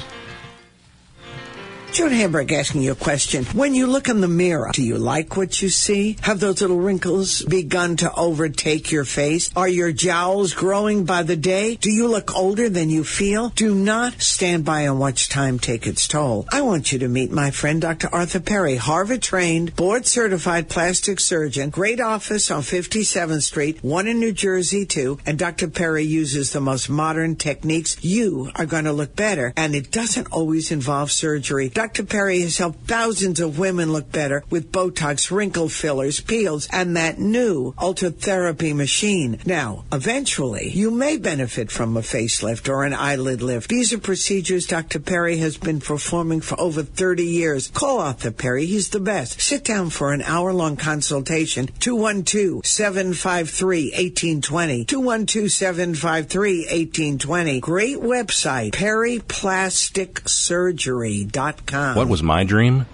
Joan 1.91 2.11
Hamburg 2.11 2.51
asking 2.51 2.83
you 2.83 2.91
a 2.91 2.95
question. 2.95 3.43
When 3.45 3.73
you 3.73 3.87
look 3.87 4.09
in 4.09 4.21
the 4.21 4.27
mirror, 4.27 4.69
do 4.71 4.83
you 4.83 4.97
like 4.97 5.35
what 5.35 5.61
you 5.61 5.69
see? 5.69 6.17
Have 6.21 6.39
those 6.39 6.61
little 6.61 6.77
wrinkles 6.77 7.41
begun 7.41 7.97
to 7.97 8.13
overtake 8.13 8.91
your 8.91 9.05
face? 9.05 9.49
Are 9.55 9.67
your 9.67 9.91
jowls 9.91 10.53
growing 10.53 11.03
by 11.03 11.23
the 11.23 11.35
day? 11.35 11.75
Do 11.75 11.91
you 11.91 12.07
look 12.07 12.33
older 12.37 12.69
than 12.69 12.89
you 12.89 13.03
feel? 13.03 13.49
Do 13.49 13.73
not 13.73 14.21
stand 14.21 14.63
by 14.63 14.81
and 14.81 14.99
watch 14.99 15.29
time 15.29 15.57
take 15.57 15.87
its 15.87 16.07
toll. 16.07 16.47
I 16.53 16.61
want 16.61 16.91
you 16.91 16.99
to 16.99 17.07
meet 17.09 17.31
my 17.31 17.49
friend 17.49 17.81
Dr. 17.81 18.07
Arthur 18.13 18.39
Perry, 18.39 18.75
Harvard 18.75 19.23
trained, 19.23 19.75
board 19.75 20.05
certified 20.05 20.69
plastic 20.69 21.19
surgeon, 21.19 21.69
great 21.71 21.99
office 21.99 22.51
on 22.51 22.61
57th 22.61 23.41
Street, 23.41 23.79
one 23.83 24.07
in 24.07 24.19
New 24.19 24.31
Jersey 24.31 24.85
too, 24.85 25.17
and 25.25 25.39
Dr. 25.39 25.67
Perry 25.67 26.03
uses 26.03 26.53
the 26.53 26.61
most 26.61 26.87
modern 26.87 27.35
techniques. 27.35 27.97
You 28.01 28.51
are 28.55 28.67
going 28.67 28.85
to 28.85 28.93
look 28.93 29.15
better, 29.15 29.53
and 29.57 29.73
it 29.75 29.91
doesn't 29.91 30.31
always 30.31 30.71
involve 30.71 31.11
surgery. 31.11 31.69
Dr. 31.79 32.03
Perry 32.03 32.41
has 32.41 32.57
helped 32.57 32.89
thousands 32.89 33.39
of 33.39 33.57
women 33.57 33.93
look 33.93 34.11
better 34.11 34.43
with 34.49 34.69
Botox, 34.69 35.31
wrinkle 35.31 35.69
fillers, 35.69 36.19
peels, 36.19 36.67
and 36.73 36.97
that 36.97 37.19
new 37.19 37.71
Ultherapy 37.77 38.75
machine. 38.75 39.39
Now, 39.45 39.85
eventually, 39.89 40.71
you 40.71 40.91
may 40.91 41.15
benefit 41.15 41.71
from 41.71 41.95
a 41.95 42.01
facelift 42.01 42.67
or 42.67 42.83
an 42.83 42.93
eyelid 42.93 43.41
lift. 43.41 43.69
These 43.69 43.93
are 43.93 43.97
procedures 43.97 44.67
Dr. 44.67 44.99
Perry 44.99 45.37
has 45.37 45.55
been 45.55 45.79
performing 45.79 46.41
for 46.41 46.59
over 46.59 46.83
30 46.83 47.23
years. 47.23 47.69
Call 47.69 47.99
Arthur 47.99 48.31
Perry. 48.31 48.65
He's 48.65 48.89
the 48.89 48.99
best. 48.99 49.39
Sit 49.39 49.63
down 49.63 49.89
for 49.89 50.11
an 50.11 50.21
hour 50.23 50.51
long 50.51 50.75
consultation. 50.75 51.67
212 51.79 52.65
753 52.65 53.91
1820. 53.91 54.83
212 54.83 55.49
753 55.49 56.59
1820. 56.63 57.61
Great 57.61 57.99
website, 57.99 58.71
perryplasticsurgery.com. 58.71 61.68
What 61.71 62.07
was 62.07 62.23
my 62.23 62.43
dream? 62.43 62.85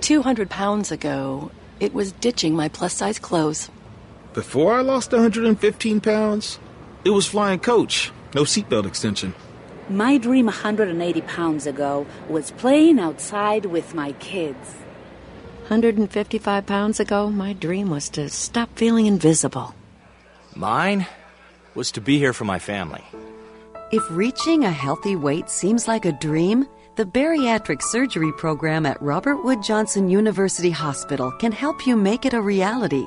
200 0.00 0.48
pounds 0.48 0.92
ago, 0.92 1.50
it 1.80 1.92
was 1.92 2.12
ditching 2.12 2.54
my 2.54 2.68
plus 2.68 2.94
size 2.94 3.18
clothes. 3.18 3.70
Before 4.32 4.74
I 4.74 4.80
lost 4.80 5.12
115 5.12 6.00
pounds, 6.00 6.58
it 7.04 7.10
was 7.10 7.26
flying 7.26 7.58
coach, 7.58 8.12
no 8.34 8.42
seatbelt 8.42 8.86
extension. 8.86 9.34
My 9.90 10.18
dream 10.18 10.46
180 10.46 11.20
pounds 11.22 11.66
ago 11.66 12.06
was 12.28 12.52
playing 12.52 13.00
outside 13.00 13.66
with 13.66 13.94
my 13.94 14.12
kids. 14.12 14.76
155 15.68 16.66
pounds 16.66 17.00
ago, 17.00 17.28
my 17.30 17.52
dream 17.52 17.90
was 17.90 18.08
to 18.10 18.28
stop 18.28 18.70
feeling 18.76 19.06
invisible. 19.06 19.74
Mine 20.54 21.06
was 21.74 21.90
to 21.92 22.00
be 22.00 22.18
here 22.18 22.32
for 22.32 22.44
my 22.44 22.58
family. 22.58 23.02
If 23.90 24.02
reaching 24.10 24.64
a 24.64 24.70
healthy 24.70 25.16
weight 25.16 25.50
seems 25.50 25.88
like 25.88 26.04
a 26.04 26.12
dream, 26.12 26.66
the 26.94 27.04
bariatric 27.06 27.80
surgery 27.80 28.32
program 28.32 28.84
at 28.84 29.00
Robert 29.00 29.42
Wood 29.42 29.62
Johnson 29.62 30.10
University 30.10 30.70
Hospital 30.70 31.32
can 31.32 31.50
help 31.50 31.86
you 31.86 31.96
make 31.96 32.26
it 32.26 32.34
a 32.34 32.40
reality. 32.42 33.06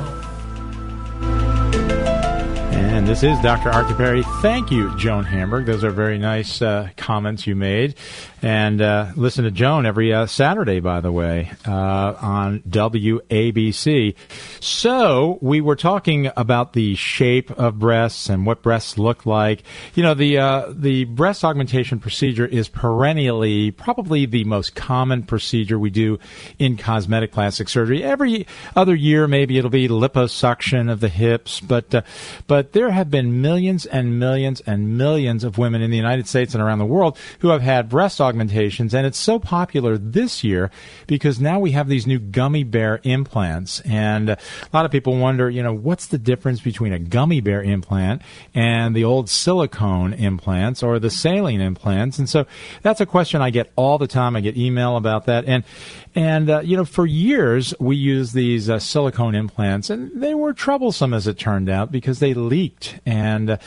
And 2.74 3.06
this 3.08 3.24
is 3.24 3.38
Dr. 3.42 3.70
Arthur 3.70 3.96
Perry. 3.96 4.24
Thank 4.42 4.72
you, 4.72 4.96
Joan 4.98 5.24
Hamburg. 5.26 5.66
Those 5.66 5.84
are 5.84 5.92
very 5.92 6.18
nice 6.18 6.62
uh, 6.62 6.90
comments 6.98 7.46
you 7.46 7.56
made. 7.56 7.96
And 8.42 8.82
uh, 8.82 9.12
listen 9.16 9.44
to 9.44 9.52
Joan 9.52 9.86
every 9.86 10.12
uh, 10.14 10.26
Saturday, 10.26 10.80
by 10.80 11.00
the 11.00 11.12
way, 11.12 11.52
uh, 11.68 12.16
on 12.20 12.62
WABC. 12.62 14.16
So 14.60 15.38
we 15.42 15.62
were 15.62 15.76
talking 15.76 16.32
about 16.36 16.74
the 16.74 16.96
shape 16.96 17.52
of 17.52 17.78
breasts 17.78 18.30
and 18.30 18.46
what 18.46 18.64
breasts 18.64 18.98
look 18.98 19.28
like. 19.28 19.64
You 19.94 20.02
know, 20.02 20.16
the 20.16 20.40
uh, 20.40 20.74
the 20.76 21.04
breast 21.04 21.44
augmentation 21.44 22.00
procedure 22.00 22.48
is 22.48 22.68
perennially 22.68 23.70
probably 23.70 24.26
the 24.26 24.44
most 24.46 24.74
common 24.74 25.22
procedure 25.22 25.78
we 25.78 25.92
do 25.92 26.18
in 26.58 26.78
cosmetic 26.78 27.32
plastic 27.32 27.70
surgery. 27.70 28.04
Every 28.04 28.48
other 28.76 28.96
year, 28.96 29.28
maybe 29.28 29.60
it'll 29.60 29.70
be 29.70 29.88
liposuction 29.88 30.92
of 30.92 31.00
the 31.00 31.10
hips, 31.10 31.60
but 31.60 31.94
uh, 31.94 32.02
but 32.48 32.74
there 32.74 32.90
have 32.90 33.12
been 33.12 33.42
millions 33.42 33.86
and 33.86 34.20
millions 34.20 34.62
and 34.62 34.98
millions 34.98 35.44
of 35.44 35.60
women 35.60 35.84
in 35.84 35.92
the 35.92 35.98
United 35.98 36.28
States 36.28 36.56
and 36.56 36.64
around 36.64 36.80
the 36.80 36.86
world 36.86 37.20
who 37.40 37.50
have 37.50 37.62
had 37.62 37.88
breast 37.88 38.20
augmentations, 38.32 38.94
and 38.94 39.06
it's 39.06 39.18
so 39.18 39.38
popular 39.40 39.98
this 39.98 40.44
year 40.44 40.72
because 41.06 41.40
now 41.40 41.60
we 41.60 41.72
have 41.72 41.90
these 41.90 42.08
new 42.08 42.18
gummy 42.18 42.64
bear 42.64 43.02
implants, 43.04 43.82
and 43.82 44.30
a 44.30 44.38
lot 44.74 44.86
of 44.86 44.92
people 44.92 45.18
wonder, 45.18 45.50
you 45.50 45.62
know, 45.62 45.74
what's 45.74 46.08
the 46.08 46.18
difference 46.18 46.62
between 46.62 46.94
a 46.94 47.00
gummy 47.00 47.42
bear 47.42 47.62
implant 47.62 48.22
and 48.56 48.96
the 48.96 49.04
old 49.04 49.30
silicone 49.30 50.14
implants 50.14 50.82
or 50.82 50.98
the 50.98 51.10
saline 51.10 51.62
implants? 51.62 52.18
And 52.18 52.30
so 52.30 52.46
that's 52.82 53.02
a 53.02 53.06
question 53.06 53.42
I 53.42 53.50
get 53.50 53.72
all 53.76 53.98
the 53.98 54.08
time. 54.08 54.36
I 54.36 54.42
get 54.42 54.58
email 54.58 54.96
about 54.96 55.26
that, 55.26 55.46
and 55.46 55.66
and, 56.14 56.50
uh, 56.50 56.60
you 56.60 56.76
know, 56.76 56.84
for 56.84 57.06
years 57.06 57.74
we 57.80 57.96
used 57.96 58.34
these 58.34 58.70
uh, 58.70 58.80
silicone 58.80 59.34
implants 59.34 59.90
and 59.90 60.12
they 60.22 60.34
were 60.34 60.52
troublesome 60.52 61.14
as 61.14 61.26
it 61.26 61.38
turned 61.38 61.70
out 61.70 61.92
because 61.92 62.20
they 62.20 62.34
leaked 62.34 63.00
and, 63.06 63.52
uh, 63.52 63.58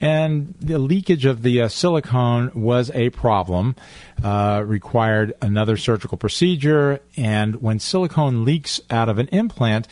and 0.00 0.54
the 0.60 0.78
leakage 0.78 1.24
of 1.24 1.42
the 1.42 1.62
uh, 1.62 1.68
silicone 1.68 2.50
was 2.54 2.90
a 2.92 3.10
problem, 3.10 3.76
uh, 4.22 4.62
required 4.66 5.32
another 5.40 5.76
surgical 5.76 6.18
procedure. 6.18 7.00
And 7.16 7.62
when 7.62 7.78
silicone 7.78 8.44
leaks 8.44 8.80
out 8.90 9.08
of 9.08 9.18
an 9.18 9.28
implant, 9.28 9.88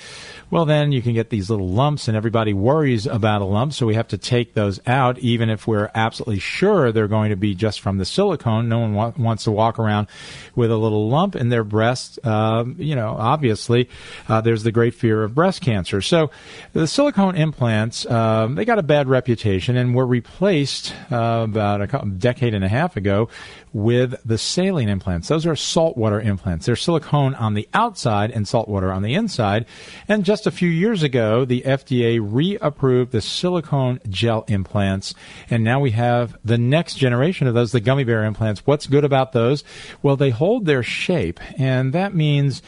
well, 0.51 0.67
then 0.67 0.93
you 0.93 1.01
can 1.01 1.15
get 1.15 1.31
these 1.31 1.49
little 1.49 1.69
lumps 1.69 2.07
and 2.07 2.17
everybody 2.17 2.53
worries 2.53 3.07
about 3.07 3.41
a 3.41 3.45
lump. 3.47 3.73
So 3.73 3.87
we 3.87 3.95
have 3.95 4.09
to 4.09 4.19
take 4.19 4.55
those 4.55 4.79
out, 4.87 5.19
even 5.19 5.49
if 5.49 5.67
we're 5.67 5.91
absolutely 5.95 6.39
sure 6.39 6.93
they're 6.93 7.09
going 7.09 7.31
to 7.31 7.37
be 7.37 7.55
just 7.55 7.81
from 7.81 7.97
the 7.97 8.05
silicone. 8.05 8.69
No 8.69 8.81
one 8.81 8.95
wa- 8.95 9.13
wants 9.17 9.45
to 9.45 9.51
walk 9.51 9.79
around 9.79 10.09
with 10.55 10.71
a 10.71 10.77
little 10.77 11.09
lump 11.09 11.35
in 11.35 11.49
their 11.49 11.65
breast. 11.65 12.25
Um, 12.27 12.77
you 12.79 12.95
know, 12.95 13.17
obviously, 13.19 13.89
uh, 14.29 14.43
there's 14.43 14.65
the 14.65 14.73
great 14.73 14.95
fear 14.95 15.23
of 15.23 15.35
breast 15.35 15.63
cancer. 15.63 16.03
So 16.03 16.31
the 16.75 16.87
silicone 16.87 17.37
implants, 17.37 18.05
um, 18.07 18.55
they 18.55 18.67
got 18.67 18.79
a 18.79 18.83
bad 18.83 19.09
reputation 19.09 19.77
and 19.77 19.94
were 19.95 20.07
replaced 20.07 20.95
uh, 21.11 21.43
about 21.45 21.81
a 21.81 22.07
decade 22.07 22.55
and 22.55 22.65
a 22.65 22.69
half 22.69 22.97
ago 22.97 23.29
with 23.73 24.15
the 24.25 24.39
saline 24.39 24.89
implants. 24.89 25.29
Those 25.29 25.47
are 25.47 25.57
saltwater 25.57 26.21
implants. 26.21 26.67
They're 26.67 26.77
silicone 26.77 27.35
on 27.35 27.55
the 27.55 27.69
outside 27.75 28.31
and 28.31 28.47
saltwater 28.47 28.93
on 28.93 29.03
the 29.03 29.15
inside. 29.15 29.67
And 30.09 30.25
just 30.25 30.47
a 30.47 30.51
few 30.51 30.69
years 30.69 31.03
ago, 31.03 31.45
the 31.45 31.63
FDA 31.63 32.21
reapproved 32.21 33.11
the 33.11 33.21
silicone 33.21 34.01
gel 34.09 34.45
implants, 34.49 35.15
and 35.51 35.65
now 35.65 35.81
we 35.81 35.91
have 35.93 36.37
the 36.45 36.59
next 36.59 36.95
generation 36.95 37.47
of 37.47 37.55
those, 37.55 37.73
the 37.73 37.81
gummy 37.81 38.05
bear 38.05 38.25
implants. 38.25 38.67
What's 38.67 38.87
good 38.87 39.05
about 39.05 39.33
those? 39.33 39.65
Well, 40.03 40.17
they 40.17 40.31
hold 40.31 40.67
their 40.67 40.83
shape, 40.83 41.41
and 41.59 41.93
that 41.93 42.15
means 42.15 42.63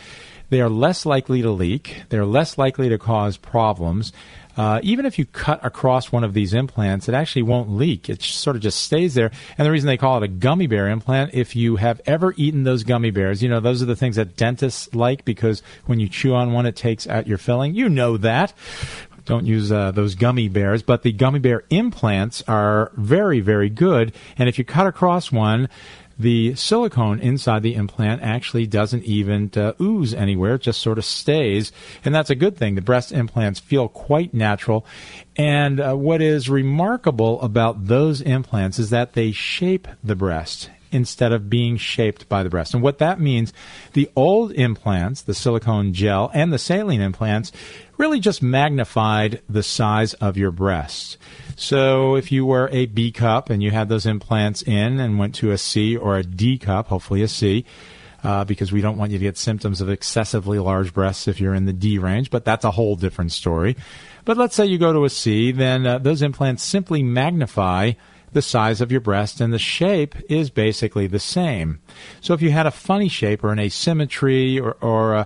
they 0.48 0.60
are 0.60 0.68
less 0.68 1.04
likely 1.04 1.42
to 1.42 1.50
leak. 1.50 2.04
They're 2.08 2.26
less 2.26 2.56
likely 2.56 2.88
to 2.88 2.98
cause 2.98 3.36
problems. 3.36 4.12
Uh, 4.56 4.80
even 4.82 5.04
if 5.04 5.18
you 5.18 5.26
cut 5.26 5.64
across 5.64 6.10
one 6.10 6.24
of 6.24 6.32
these 6.34 6.54
implants, 6.54 7.08
it 7.08 7.14
actually 7.14 7.42
won't 7.42 7.70
leak. 7.70 8.08
It 8.08 8.22
sort 8.22 8.56
of 8.56 8.62
just 8.62 8.80
stays 8.80 9.14
there. 9.14 9.30
And 9.58 9.66
the 9.66 9.70
reason 9.70 9.86
they 9.86 9.96
call 9.96 10.16
it 10.16 10.22
a 10.22 10.28
gummy 10.28 10.66
bear 10.66 10.88
implant, 10.88 11.34
if 11.34 11.54
you 11.54 11.76
have 11.76 12.00
ever 12.06 12.32
eaten 12.36 12.64
those 12.64 12.82
gummy 12.82 13.10
bears, 13.10 13.42
you 13.42 13.48
know, 13.48 13.60
those 13.60 13.82
are 13.82 13.86
the 13.86 13.96
things 13.96 14.16
that 14.16 14.36
dentists 14.36 14.94
like 14.94 15.24
because 15.24 15.62
when 15.84 16.00
you 16.00 16.08
chew 16.08 16.34
on 16.34 16.52
one, 16.52 16.66
it 16.66 16.76
takes 16.76 17.06
out 17.06 17.26
your 17.26 17.38
filling. 17.38 17.74
You 17.74 17.88
know 17.88 18.16
that. 18.16 18.52
Don't 19.26 19.44
use 19.44 19.72
uh, 19.72 19.90
those 19.90 20.14
gummy 20.14 20.48
bears, 20.48 20.82
but 20.82 21.02
the 21.02 21.12
gummy 21.12 21.40
bear 21.40 21.64
implants 21.68 22.42
are 22.46 22.92
very, 22.94 23.40
very 23.40 23.68
good. 23.68 24.14
And 24.38 24.48
if 24.48 24.56
you 24.56 24.64
cut 24.64 24.86
across 24.86 25.32
one, 25.32 25.68
the 26.18 26.54
silicone 26.54 27.20
inside 27.20 27.62
the 27.62 27.74
implant 27.74 28.22
actually 28.22 28.66
doesn't 28.66 29.04
even 29.04 29.50
uh, 29.56 29.72
ooze 29.80 30.14
anywhere. 30.14 30.54
It 30.54 30.62
just 30.62 30.80
sort 30.80 30.98
of 30.98 31.04
stays. 31.04 31.72
And 32.04 32.14
that's 32.14 32.30
a 32.30 32.34
good 32.34 32.56
thing. 32.56 32.74
The 32.74 32.80
breast 32.80 33.12
implants 33.12 33.60
feel 33.60 33.88
quite 33.88 34.32
natural. 34.32 34.86
And 35.36 35.80
uh, 35.80 35.94
what 35.94 36.22
is 36.22 36.48
remarkable 36.48 37.40
about 37.42 37.86
those 37.86 38.20
implants 38.20 38.78
is 38.78 38.90
that 38.90 39.12
they 39.12 39.32
shape 39.32 39.88
the 40.02 40.16
breast 40.16 40.70
instead 40.92 41.32
of 41.32 41.50
being 41.50 41.76
shaped 41.76 42.28
by 42.28 42.42
the 42.42 42.48
breast. 42.48 42.72
And 42.72 42.82
what 42.82 42.98
that 42.98 43.20
means, 43.20 43.52
the 43.92 44.10
old 44.16 44.52
implants, 44.52 45.22
the 45.22 45.34
silicone 45.34 45.92
gel 45.92 46.30
and 46.32 46.52
the 46.52 46.58
saline 46.58 47.00
implants, 47.00 47.52
really 47.98 48.20
just 48.20 48.42
magnified 48.42 49.42
the 49.48 49.62
size 49.62 50.14
of 50.14 50.36
your 50.36 50.50
breast. 50.50 51.18
So 51.56 52.16
if 52.16 52.30
you 52.30 52.44
were 52.44 52.68
a 52.70 52.84
B 52.84 53.10
cup 53.10 53.48
and 53.48 53.62
you 53.62 53.70
had 53.70 53.88
those 53.88 54.04
implants 54.04 54.62
in 54.62 55.00
and 55.00 55.18
went 55.18 55.34
to 55.36 55.50
a 55.52 55.58
C 55.58 55.96
or 55.96 56.18
a 56.18 56.22
D 56.22 56.58
cup, 56.58 56.88
hopefully 56.88 57.22
a 57.22 57.28
C, 57.28 57.64
uh, 58.22 58.44
because 58.44 58.72
we 58.72 58.82
don't 58.82 58.98
want 58.98 59.10
you 59.10 59.18
to 59.18 59.24
get 59.24 59.38
symptoms 59.38 59.80
of 59.80 59.88
excessively 59.88 60.58
large 60.58 60.92
breasts 60.92 61.26
if 61.26 61.40
you're 61.40 61.54
in 61.54 61.64
the 61.64 61.72
D 61.72 61.98
range, 61.98 62.30
but 62.30 62.44
that's 62.44 62.64
a 62.64 62.70
whole 62.70 62.94
different 62.94 63.32
story. 63.32 63.74
But 64.26 64.36
let's 64.36 64.54
say 64.54 64.66
you 64.66 64.78
go 64.78 64.92
to 64.92 65.04
a 65.04 65.10
C, 65.10 65.50
then 65.50 65.86
uh, 65.86 65.98
those 65.98 66.20
implants 66.20 66.62
simply 66.62 67.02
magnify 67.02 67.92
the 68.36 68.42
size 68.42 68.82
of 68.82 68.92
your 68.92 69.00
breast 69.00 69.40
and 69.40 69.50
the 69.50 69.58
shape 69.58 70.14
is 70.28 70.50
basically 70.50 71.06
the 71.06 71.18
same. 71.18 71.80
So 72.20 72.34
if 72.34 72.42
you 72.42 72.50
had 72.50 72.66
a 72.66 72.70
funny 72.70 73.08
shape 73.08 73.42
or 73.42 73.50
an 73.50 73.58
asymmetry 73.58 74.60
or 74.60 74.76
or, 74.82 75.14
uh, 75.16 75.24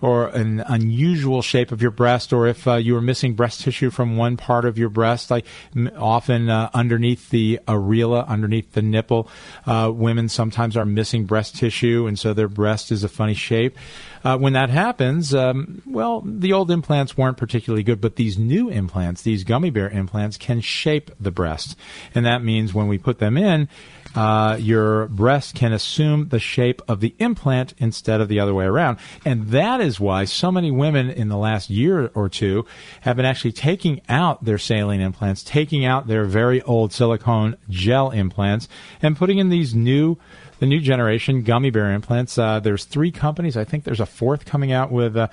or 0.00 0.28
an 0.28 0.60
unusual 0.60 1.42
shape 1.42 1.72
of 1.72 1.82
your 1.82 1.90
breast, 1.90 2.32
or 2.32 2.46
if 2.46 2.68
uh, 2.68 2.74
you 2.76 2.94
were 2.94 3.00
missing 3.00 3.34
breast 3.34 3.62
tissue 3.62 3.90
from 3.90 4.16
one 4.16 4.36
part 4.36 4.64
of 4.64 4.78
your 4.78 4.90
breast, 4.90 5.28
like 5.28 5.44
m- 5.74 5.90
often 5.98 6.48
uh, 6.48 6.70
underneath 6.72 7.30
the 7.30 7.58
areola, 7.66 8.28
underneath 8.28 8.72
the 8.74 8.82
nipple, 8.82 9.28
uh, 9.66 9.90
women 9.92 10.28
sometimes 10.28 10.76
are 10.76 10.84
missing 10.84 11.24
breast 11.24 11.56
tissue, 11.56 12.06
and 12.06 12.16
so 12.16 12.32
their 12.32 12.48
breast 12.48 12.92
is 12.92 13.02
a 13.02 13.08
funny 13.08 13.34
shape. 13.34 13.76
Uh, 14.24 14.38
when 14.38 14.52
that 14.52 14.70
happens, 14.70 15.34
um, 15.34 15.82
well, 15.86 16.22
the 16.24 16.52
old 16.52 16.70
implants 16.70 17.16
weren't 17.16 17.36
particularly 17.36 17.82
good, 17.82 18.00
but 18.00 18.16
these 18.16 18.38
new 18.38 18.68
implants, 18.68 19.22
these 19.22 19.44
gummy 19.44 19.70
bear 19.70 19.88
implants, 19.88 20.36
can 20.36 20.60
shape 20.60 21.10
the 21.18 21.30
breast. 21.30 21.76
And 22.14 22.24
that 22.24 22.42
means 22.42 22.72
when 22.72 22.88
we 22.88 22.98
put 22.98 23.18
them 23.18 23.36
in, 23.36 23.68
uh, 24.14 24.56
your 24.60 25.06
breast 25.08 25.54
can 25.54 25.72
assume 25.72 26.28
the 26.28 26.38
shape 26.38 26.82
of 26.86 27.00
the 27.00 27.14
implant 27.18 27.74
instead 27.78 28.20
of 28.20 28.28
the 28.28 28.40
other 28.40 28.54
way 28.54 28.66
around. 28.66 28.98
And 29.24 29.48
that 29.48 29.80
is 29.80 29.98
why 29.98 30.24
so 30.24 30.52
many 30.52 30.70
women 30.70 31.10
in 31.10 31.28
the 31.28 31.36
last 31.36 31.70
year 31.70 32.10
or 32.14 32.28
two 32.28 32.66
have 33.02 33.16
been 33.16 33.24
actually 33.24 33.52
taking 33.52 34.02
out 34.08 34.44
their 34.44 34.58
saline 34.58 35.00
implants, 35.00 35.42
taking 35.42 35.84
out 35.84 36.06
their 36.06 36.24
very 36.24 36.60
old 36.62 36.92
silicone 36.92 37.56
gel 37.70 38.10
implants, 38.10 38.68
and 39.00 39.16
putting 39.16 39.38
in 39.38 39.48
these 39.48 39.74
new 39.74 40.18
the 40.62 40.66
new 40.66 40.78
generation 40.78 41.42
gummy 41.42 41.70
bear 41.70 41.90
implants. 41.90 42.38
Uh, 42.38 42.60
there's 42.60 42.84
three 42.84 43.10
companies. 43.10 43.56
I 43.56 43.64
think 43.64 43.82
there's 43.82 43.98
a 43.98 44.06
fourth 44.06 44.44
coming 44.44 44.70
out 44.70 44.92
with 44.92 45.16
uh, 45.16 45.26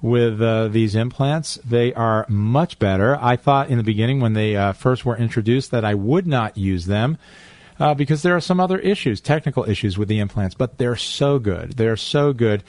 with 0.00 0.40
uh, 0.40 0.68
these 0.68 0.94
implants. 0.94 1.56
They 1.64 1.92
are 1.94 2.24
much 2.28 2.78
better. 2.78 3.18
I 3.20 3.34
thought 3.34 3.68
in 3.68 3.78
the 3.78 3.82
beginning 3.82 4.20
when 4.20 4.34
they 4.34 4.54
uh, 4.54 4.74
first 4.74 5.04
were 5.04 5.16
introduced 5.16 5.72
that 5.72 5.84
I 5.84 5.94
would 5.94 6.28
not 6.28 6.56
use 6.56 6.86
them. 6.86 7.18
Uh, 7.80 7.94
because 7.94 8.22
there 8.22 8.34
are 8.34 8.40
some 8.40 8.60
other 8.60 8.78
issues, 8.78 9.20
technical 9.20 9.68
issues 9.68 9.98
with 9.98 10.08
the 10.08 10.18
implants, 10.20 10.54
but 10.54 10.78
they're 10.78 10.96
so 10.96 11.38
good. 11.38 11.72
They're 11.72 11.98
so 11.98 12.32
good 12.32 12.62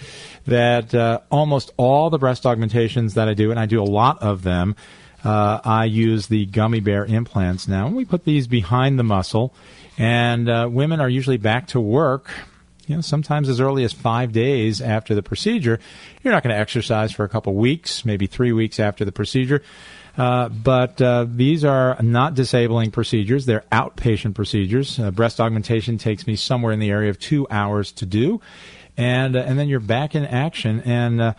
that 0.46 0.94
uh, 0.94 1.20
almost 1.32 1.72
all 1.78 2.10
the 2.10 2.18
breast 2.18 2.46
augmentations 2.46 3.14
that 3.14 3.30
I 3.30 3.34
do, 3.34 3.50
and 3.52 3.60
I 3.60 3.68
do 3.68 3.82
a 3.82 3.86
lot 3.86 4.22
of 4.22 4.44
them, 4.44 4.76
uh, 5.24 5.62
I 5.64 5.86
use 5.86 6.28
the 6.28 6.46
gummy 6.48 6.82
bear 6.82 7.06
implants 7.06 7.68
now. 7.68 7.88
And 7.88 7.96
we 7.96 8.06
put 8.06 8.26
these 8.26 8.48
behind 8.48 9.00
the 9.00 9.04
muscle 9.04 9.54
and 9.98 10.50
uh, 10.50 10.68
women 10.72 11.00
are 11.02 11.10
usually 11.10 11.38
back 11.38 11.68
to 11.68 11.80
work. 11.80 12.30
You 12.86 12.96
know, 12.96 13.02
sometimes 13.02 13.50
as 13.50 13.60
early 13.60 13.84
as 13.84 13.92
five 13.92 14.32
days 14.32 14.82
after 14.82 15.14
the 15.14 15.22
procedure. 15.22 15.80
You're 16.24 16.34
not 16.34 16.44
going 16.44 16.56
to 16.56 16.60
exercise 16.60 17.12
for 17.12 17.26
a 17.26 17.30
couple 17.30 17.54
weeks, 17.54 18.06
maybe 18.06 18.28
three 18.28 18.54
weeks 18.54 18.80
after 18.80 19.04
the 19.04 19.12
procedure. 19.12 19.62
Uh, 20.18 20.50
but 20.50 21.00
uh, 21.02 21.26
these 21.30 21.64
are 21.64 22.02
not 22.02 22.34
disabling 22.34 22.92
procedures. 22.92 23.46
They're 23.46 23.66
outpatient 23.72 24.34
procedures. 24.34 24.98
Uh, 24.98 25.12
breast 25.12 25.40
augmentation 25.40 25.98
takes 25.98 26.26
me 26.26 26.36
somewhere 26.36 26.72
in 26.72 26.80
the 26.80 26.90
area 26.90 27.10
of 27.10 27.20
two 27.20 27.46
hours 27.52 27.92
to 27.94 28.06
do. 28.06 28.42
And, 28.96 29.36
uh, 29.36 29.40
and 29.40 29.60
then 29.60 29.68
you're 29.68 29.80
back 29.80 30.16
in 30.16 30.26
action. 30.26 30.82
And 30.82 31.22
uh, 31.22 31.34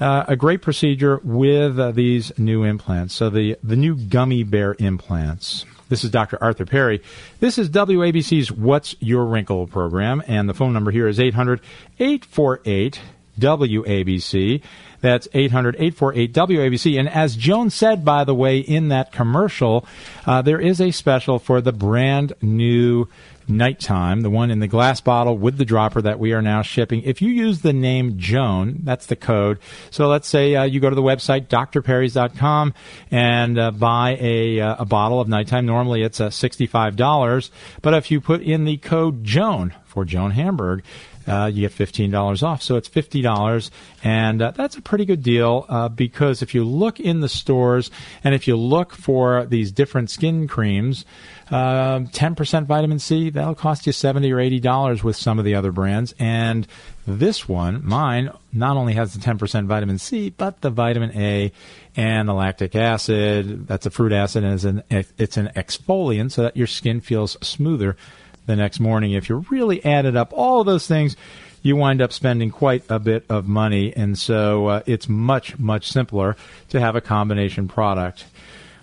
uh, 0.00 0.24
a 0.26 0.36
great 0.36 0.62
procedure 0.62 1.20
with 1.22 1.94
these 1.94 2.36
new 2.38 2.64
implants. 2.64 3.14
So 3.14 3.30
the, 3.30 3.56
the 3.62 3.76
new 3.76 3.94
gummy 3.94 4.42
bear 4.42 4.74
implants. 4.80 5.64
This 5.88 6.02
is 6.02 6.10
Dr. 6.10 6.42
Arthur 6.42 6.64
Perry. 6.64 7.02
This 7.40 7.58
is 7.58 7.68
WABC's 7.68 8.50
What's 8.50 8.96
Your 9.00 9.26
Wrinkle 9.26 9.66
program, 9.66 10.22
and 10.26 10.48
the 10.48 10.54
phone 10.54 10.72
number 10.72 10.90
here 10.90 11.06
is 11.06 11.20
800 11.20 11.60
848 11.98 13.00
WABC. 13.38 14.62
That's 15.00 15.28
800 15.34 15.74
848 15.76 16.32
WABC. 16.32 16.98
And 16.98 17.08
as 17.08 17.36
Joan 17.36 17.70
said, 17.70 18.04
by 18.04 18.24
the 18.24 18.34
way, 18.34 18.58
in 18.58 18.88
that 18.88 19.12
commercial, 19.12 19.86
uh, 20.26 20.40
there 20.40 20.60
is 20.60 20.80
a 20.80 20.90
special 20.90 21.38
for 21.38 21.60
the 21.60 21.72
brand 21.72 22.32
new 22.40 23.06
nighttime, 23.48 24.22
the 24.22 24.30
one 24.30 24.50
in 24.50 24.60
the 24.60 24.68
glass 24.68 25.00
bottle 25.00 25.36
with 25.36 25.58
the 25.58 25.64
dropper 25.64 26.00
that 26.02 26.18
we 26.18 26.32
are 26.32 26.42
now 26.42 26.62
shipping. 26.62 27.02
If 27.02 27.20
you 27.20 27.30
use 27.30 27.60
the 27.60 27.72
name 27.72 28.16
Joan, 28.16 28.80
that's 28.82 29.06
the 29.06 29.16
code. 29.16 29.58
So 29.90 30.08
let's 30.08 30.28
say 30.28 30.54
uh, 30.56 30.64
you 30.64 30.80
go 30.80 30.88
to 30.88 30.96
the 30.96 31.02
website 31.02 31.48
drperrys.com 31.48 32.74
and 33.10 33.58
uh, 33.58 33.70
buy 33.72 34.16
a, 34.20 34.60
uh, 34.60 34.76
a 34.80 34.84
bottle 34.84 35.20
of 35.20 35.28
nighttime. 35.28 35.66
Normally 35.66 36.02
it's 36.02 36.20
uh, 36.20 36.28
$65, 36.28 37.50
but 37.82 37.94
if 37.94 38.10
you 38.10 38.20
put 38.20 38.42
in 38.42 38.64
the 38.64 38.76
code 38.78 39.24
Joan 39.24 39.74
for 39.84 40.04
Joan 40.04 40.32
Hamburg, 40.32 40.82
uh, 41.26 41.50
you 41.52 41.68
get 41.68 41.72
$15 41.72 42.42
off. 42.42 42.62
So 42.62 42.76
it's 42.76 42.88
$50, 42.88 43.70
and 44.02 44.42
uh, 44.42 44.50
that's 44.52 44.76
a 44.76 44.82
pretty 44.82 45.04
good 45.04 45.22
deal 45.22 45.66
uh, 45.68 45.88
because 45.88 46.42
if 46.42 46.54
you 46.54 46.64
look 46.64 47.00
in 47.00 47.20
the 47.20 47.28
stores 47.28 47.90
and 48.22 48.34
if 48.34 48.46
you 48.46 48.56
look 48.56 48.92
for 48.92 49.46
these 49.46 49.72
different 49.72 50.10
skin 50.10 50.46
creams, 50.48 51.04
10% 51.50 52.54
um, 52.54 52.66
vitamin 52.66 52.98
C, 52.98 53.30
that'll 53.30 53.54
cost 53.54 53.86
you 53.86 53.92
70 53.92 54.32
or 54.32 54.38
$80 54.38 55.02
with 55.02 55.16
some 55.16 55.38
of 55.38 55.44
the 55.44 55.54
other 55.54 55.72
brands. 55.72 56.14
And 56.18 56.66
this 57.06 57.48
one, 57.48 57.84
mine, 57.84 58.30
not 58.52 58.76
only 58.76 58.94
has 58.94 59.12
the 59.12 59.20
10% 59.20 59.66
vitamin 59.66 59.98
C, 59.98 60.30
but 60.30 60.62
the 60.62 60.70
vitamin 60.70 61.12
A 61.16 61.52
and 61.96 62.28
the 62.28 62.32
lactic 62.32 62.74
acid. 62.74 63.66
That's 63.66 63.86
a 63.86 63.90
fruit 63.90 64.12
acid, 64.12 64.44
and 64.44 64.82
it's 64.90 65.36
an 65.36 65.50
exfoliant 65.54 66.32
so 66.32 66.42
that 66.42 66.56
your 66.56 66.66
skin 66.66 67.00
feels 67.00 67.36
smoother 67.46 67.96
the 68.46 68.56
next 68.56 68.80
morning. 68.80 69.12
If 69.12 69.28
you 69.28 69.44
really 69.50 69.84
added 69.84 70.16
up 70.16 70.32
all 70.32 70.64
those 70.64 70.86
things, 70.86 71.16
you 71.62 71.76
wind 71.76 72.02
up 72.02 72.12
spending 72.12 72.50
quite 72.50 72.84
a 72.88 72.98
bit 72.98 73.24
of 73.28 73.48
money. 73.48 73.92
And 73.96 74.18
so 74.18 74.66
uh, 74.66 74.82
it's 74.86 75.08
much, 75.08 75.58
much 75.58 75.90
simpler 75.90 76.36
to 76.68 76.78
have 76.78 76.94
a 76.94 77.00
combination 77.00 77.68
product. 77.68 78.26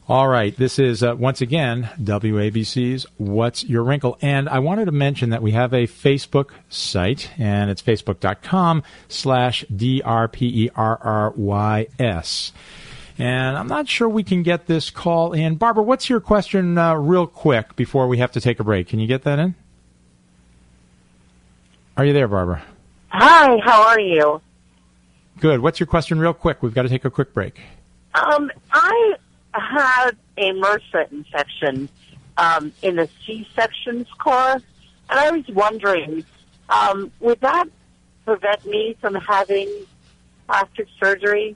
All 0.09 0.27
right, 0.27 0.53
this 0.57 0.79
is 0.79 1.03
uh, 1.03 1.15
once 1.15 1.39
again 1.41 1.89
WABC's 2.01 3.05
What's 3.17 3.63
Your 3.63 3.83
Wrinkle? 3.83 4.17
And 4.21 4.49
I 4.49 4.59
wanted 4.59 4.85
to 4.85 4.91
mention 4.91 5.29
that 5.29 5.41
we 5.41 5.51
have 5.51 5.73
a 5.73 5.87
Facebook 5.87 6.49
site, 6.69 7.29
and 7.37 7.69
it's 7.69 7.81
facebook.com 7.81 8.83
slash 9.07 9.63
D-R-P-E-R-R-Y-S. 9.73 10.11
And 13.21 13.55
I'm 13.55 13.67
not 13.67 13.87
sure 13.87 14.09
we 14.09 14.23
can 14.23 14.41
get 14.41 14.65
this 14.65 14.89
call 14.89 15.33
in. 15.33 15.53
Barbara, 15.53 15.83
what's 15.83 16.09
your 16.09 16.19
question 16.19 16.75
uh, 16.79 16.95
real 16.95 17.27
quick 17.27 17.75
before 17.75 18.07
we 18.07 18.17
have 18.17 18.31
to 18.31 18.41
take 18.41 18.59
a 18.59 18.63
break? 18.63 18.87
Can 18.87 18.99
you 18.99 19.05
get 19.05 19.21
that 19.25 19.37
in? 19.37 19.53
Are 21.95 22.03
you 22.03 22.13
there, 22.13 22.27
Barbara? 22.27 22.63
Hi, 23.09 23.59
how 23.63 23.83
are 23.89 23.99
you? 23.99 24.41
Good. 25.39 25.59
What's 25.59 25.79
your 25.79 25.85
question 25.85 26.17
real 26.17 26.33
quick? 26.33 26.63
We've 26.63 26.73
got 26.73 26.81
to 26.81 26.89
take 26.89 27.05
a 27.05 27.11
quick 27.11 27.31
break. 27.31 27.61
Um, 28.15 28.49
I 28.71 29.13
had 29.53 30.17
a 30.37 30.53
MRSA 30.53 31.11
infection 31.11 31.89
um, 32.37 32.73
in 32.81 32.95
the 32.95 33.07
C-sections 33.23 34.07
course, 34.17 34.63
and 35.11 35.19
I 35.19 35.29
was 35.29 35.47
wondering, 35.49 36.25
um, 36.69 37.11
would 37.19 37.39
that 37.41 37.65
prevent 38.25 38.65
me 38.65 38.97
from 38.99 39.13
having 39.13 39.69
plastic 40.47 40.87
surgery? 40.99 41.55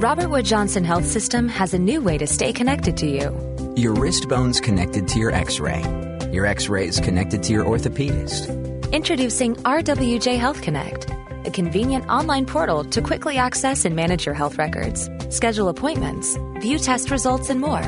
Robert 0.01 0.29
Wood 0.29 0.45
Johnson 0.45 0.83
Health 0.83 1.05
System 1.05 1.49
has 1.49 1.73
a 1.73 1.79
new 1.79 2.01
way 2.01 2.17
to 2.17 2.25
stay 2.25 2.53
connected 2.53 2.97
to 2.97 3.05
you. 3.05 3.73
Your 3.75 3.93
wrist 3.93 4.27
bone's 4.29 4.59
connected 4.61 5.07
to 5.09 5.19
your 5.19 5.31
x 5.31 5.59
ray. 5.59 5.83
Your 6.31 6.45
x 6.45 6.69
ray 6.69 6.87
is 6.87 6.99
connected 6.99 7.43
to 7.43 7.53
your 7.53 7.65
orthopedist. 7.65 8.91
Introducing 8.91 9.55
RWJ 9.55 10.37
Health 10.37 10.61
Connect, 10.61 11.09
a 11.45 11.51
convenient 11.51 12.09
online 12.09 12.45
portal 12.45 12.83
to 12.85 13.01
quickly 13.01 13.37
access 13.37 13.85
and 13.85 13.95
manage 13.95 14.25
your 14.25 14.35
health 14.35 14.57
records, 14.57 15.09
schedule 15.29 15.67
appointments, 15.69 16.37
view 16.59 16.79
test 16.79 17.11
results, 17.11 17.49
and 17.49 17.59
more. 17.59 17.81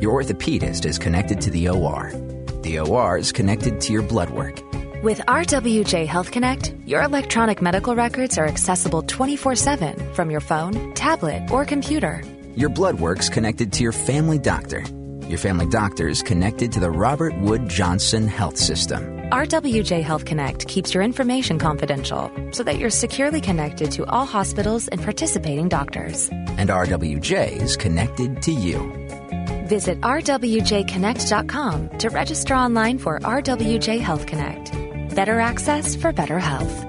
Your 0.00 0.22
orthopedist 0.22 0.84
is 0.84 0.98
connected 0.98 1.40
to 1.40 1.50
the 1.50 1.68
OR. 1.68 2.12
The 2.62 2.80
OR 2.80 3.18
is 3.18 3.32
connected 3.32 3.80
to 3.80 3.92
your 3.92 4.02
blood 4.02 4.30
work. 4.30 4.60
With 5.02 5.18
RWJ 5.18 6.06
Health 6.06 6.30
Connect, 6.30 6.74
your 6.86 7.02
electronic 7.02 7.60
medical 7.60 7.94
records 7.94 8.38
are 8.38 8.46
accessible 8.46 9.02
24 9.02 9.54
7 9.54 10.14
from 10.14 10.30
your 10.30 10.40
phone, 10.40 10.94
tablet, 10.94 11.50
or 11.50 11.64
computer. 11.64 12.22
Your 12.54 12.70
blood 12.70 12.98
work's 13.00 13.28
connected 13.28 13.72
to 13.74 13.82
your 13.82 13.92
family 13.92 14.38
doctor. 14.38 14.82
Your 15.28 15.38
family 15.38 15.66
doctor 15.66 16.08
is 16.08 16.22
connected 16.22 16.72
to 16.72 16.80
the 16.80 16.90
Robert 16.90 17.38
Wood 17.40 17.68
Johnson 17.68 18.26
Health 18.26 18.56
System. 18.56 19.02
RWJ 19.30 20.02
Health 20.02 20.24
Connect 20.24 20.66
keeps 20.66 20.94
your 20.94 21.02
information 21.02 21.58
confidential 21.58 22.30
so 22.52 22.62
that 22.62 22.78
you're 22.78 22.90
securely 22.90 23.40
connected 23.40 23.90
to 23.92 24.06
all 24.06 24.24
hospitals 24.24 24.88
and 24.88 25.02
participating 25.02 25.68
doctors. 25.68 26.30
And 26.30 26.70
RWJ 26.70 27.60
is 27.60 27.76
connected 27.76 28.40
to 28.42 28.52
you. 28.52 28.78
Visit 29.66 30.00
rwjconnect.com 30.00 31.98
to 31.98 32.08
register 32.10 32.54
online 32.54 32.98
for 32.98 33.18
RWJ 33.18 34.00
Health 34.00 34.26
Connect. 34.26 34.75
Better 35.16 35.40
access 35.40 35.96
for 35.96 36.12
better 36.12 36.38
health. 36.38 36.85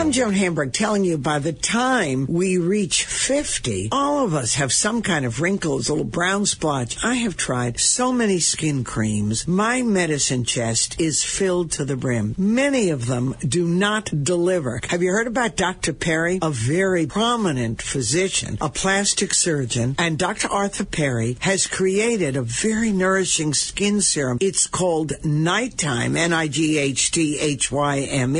I'm 0.00 0.12
Joan 0.12 0.32
Hamburg 0.32 0.72
telling 0.72 1.04
you 1.04 1.18
by 1.18 1.40
the 1.40 1.52
time 1.52 2.24
we 2.26 2.56
reach 2.56 3.04
50, 3.04 3.90
all 3.92 4.24
of 4.24 4.32
us 4.34 4.54
have 4.54 4.72
some 4.72 5.02
kind 5.02 5.26
of 5.26 5.42
wrinkles, 5.42 5.90
a 5.90 5.92
little 5.92 6.06
brown 6.06 6.46
splotch. 6.46 7.04
I 7.04 7.16
have 7.16 7.36
tried 7.36 7.78
so 7.78 8.10
many 8.10 8.38
skin 8.38 8.82
creams. 8.82 9.46
My 9.46 9.82
medicine 9.82 10.44
chest 10.44 10.98
is 10.98 11.22
filled 11.22 11.72
to 11.72 11.84
the 11.84 11.98
brim. 11.98 12.34
Many 12.38 12.88
of 12.88 13.08
them 13.08 13.34
do 13.46 13.66
not 13.68 14.10
deliver. 14.24 14.80
Have 14.88 15.02
you 15.02 15.10
heard 15.10 15.26
about 15.26 15.56
Dr. 15.56 15.92
Perry? 15.92 16.38
A 16.40 16.48
very 16.48 17.04
prominent 17.04 17.82
physician, 17.82 18.56
a 18.62 18.70
plastic 18.70 19.34
surgeon, 19.34 19.96
and 19.98 20.18
Dr. 20.18 20.48
Arthur 20.48 20.86
Perry 20.86 21.36
has 21.40 21.66
created 21.66 22.36
a 22.36 22.42
very 22.42 22.90
nourishing 22.90 23.52
skin 23.52 24.00
serum. 24.00 24.38
It's 24.40 24.66
called 24.66 25.12
Nighthyme, 25.22 26.16
N-I-G-H-T-H-Y-M-E. 26.16 26.88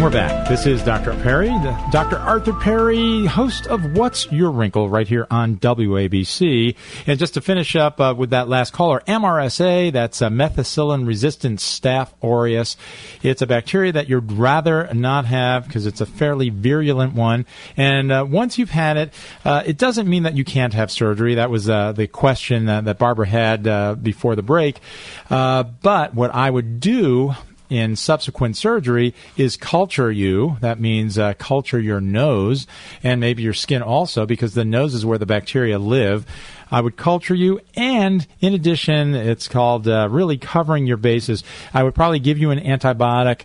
We're 0.00 0.08
back. 0.08 0.48
This 0.48 0.64
is 0.64 0.82
Dr. 0.82 1.12
Perry, 1.22 1.50
Dr. 1.92 2.16
Arthur 2.16 2.54
Perry, 2.54 3.26
host 3.26 3.66
of 3.66 3.84
What's 3.92 4.32
Your 4.32 4.50
Wrinkle 4.50 4.88
right 4.88 5.06
here 5.06 5.26
on 5.30 5.56
WABC. 5.56 6.74
And 7.06 7.18
just 7.18 7.34
to 7.34 7.42
finish 7.42 7.76
up 7.76 8.00
uh, 8.00 8.14
with 8.16 8.30
that 8.30 8.48
last 8.48 8.72
caller, 8.72 9.02
MRSA, 9.06 9.92
that's 9.92 10.22
a 10.22 10.28
methicillin 10.28 11.06
resistant 11.06 11.58
staph 11.58 12.08
aureus. 12.22 12.78
It's 13.22 13.42
a 13.42 13.46
bacteria 13.46 13.92
that 13.92 14.08
you'd 14.08 14.32
rather 14.32 14.88
not 14.94 15.26
have 15.26 15.66
because 15.66 15.84
it's 15.84 16.00
a 16.00 16.06
fairly 16.06 16.48
virulent 16.48 17.12
one. 17.12 17.44
And 17.76 18.10
uh, 18.10 18.26
once 18.26 18.56
you've 18.56 18.70
had 18.70 18.96
it, 18.96 19.12
uh, 19.44 19.64
it 19.66 19.76
doesn't 19.76 20.08
mean 20.08 20.22
that 20.22 20.34
you 20.34 20.46
can't 20.46 20.72
have 20.72 20.90
surgery. 20.90 21.34
That 21.34 21.50
was 21.50 21.68
uh, 21.68 21.92
the 21.92 22.06
question 22.06 22.64
that 22.64 22.96
Barbara 22.96 23.26
had 23.26 23.68
uh, 23.68 23.96
before 23.96 24.34
the 24.34 24.42
break. 24.42 24.80
Uh, 25.28 25.64
but 25.64 26.14
what 26.14 26.34
I 26.34 26.48
would 26.48 26.80
do 26.80 27.34
in 27.70 27.96
subsequent 27.96 28.56
surgery 28.56 29.14
is 29.36 29.56
culture 29.56 30.10
you. 30.10 30.58
That 30.60 30.80
means 30.80 31.18
uh, 31.18 31.34
culture 31.34 31.78
your 31.78 32.00
nose 32.00 32.66
and 33.02 33.20
maybe 33.20 33.42
your 33.42 33.54
skin 33.54 33.80
also, 33.80 34.26
because 34.26 34.54
the 34.54 34.64
nose 34.64 34.92
is 34.92 35.06
where 35.06 35.18
the 35.18 35.26
bacteria 35.26 35.78
live. 35.78 36.26
I 36.70 36.80
would 36.80 36.96
culture 36.96 37.34
you, 37.34 37.60
and 37.74 38.26
in 38.40 38.54
addition, 38.54 39.14
it's 39.14 39.48
called 39.48 39.88
uh, 39.88 40.08
really 40.10 40.38
covering 40.38 40.86
your 40.86 40.96
bases. 40.96 41.42
I 41.74 41.82
would 41.82 41.94
probably 41.94 42.20
give 42.20 42.38
you 42.38 42.50
an 42.50 42.60
antibiotic. 42.60 43.42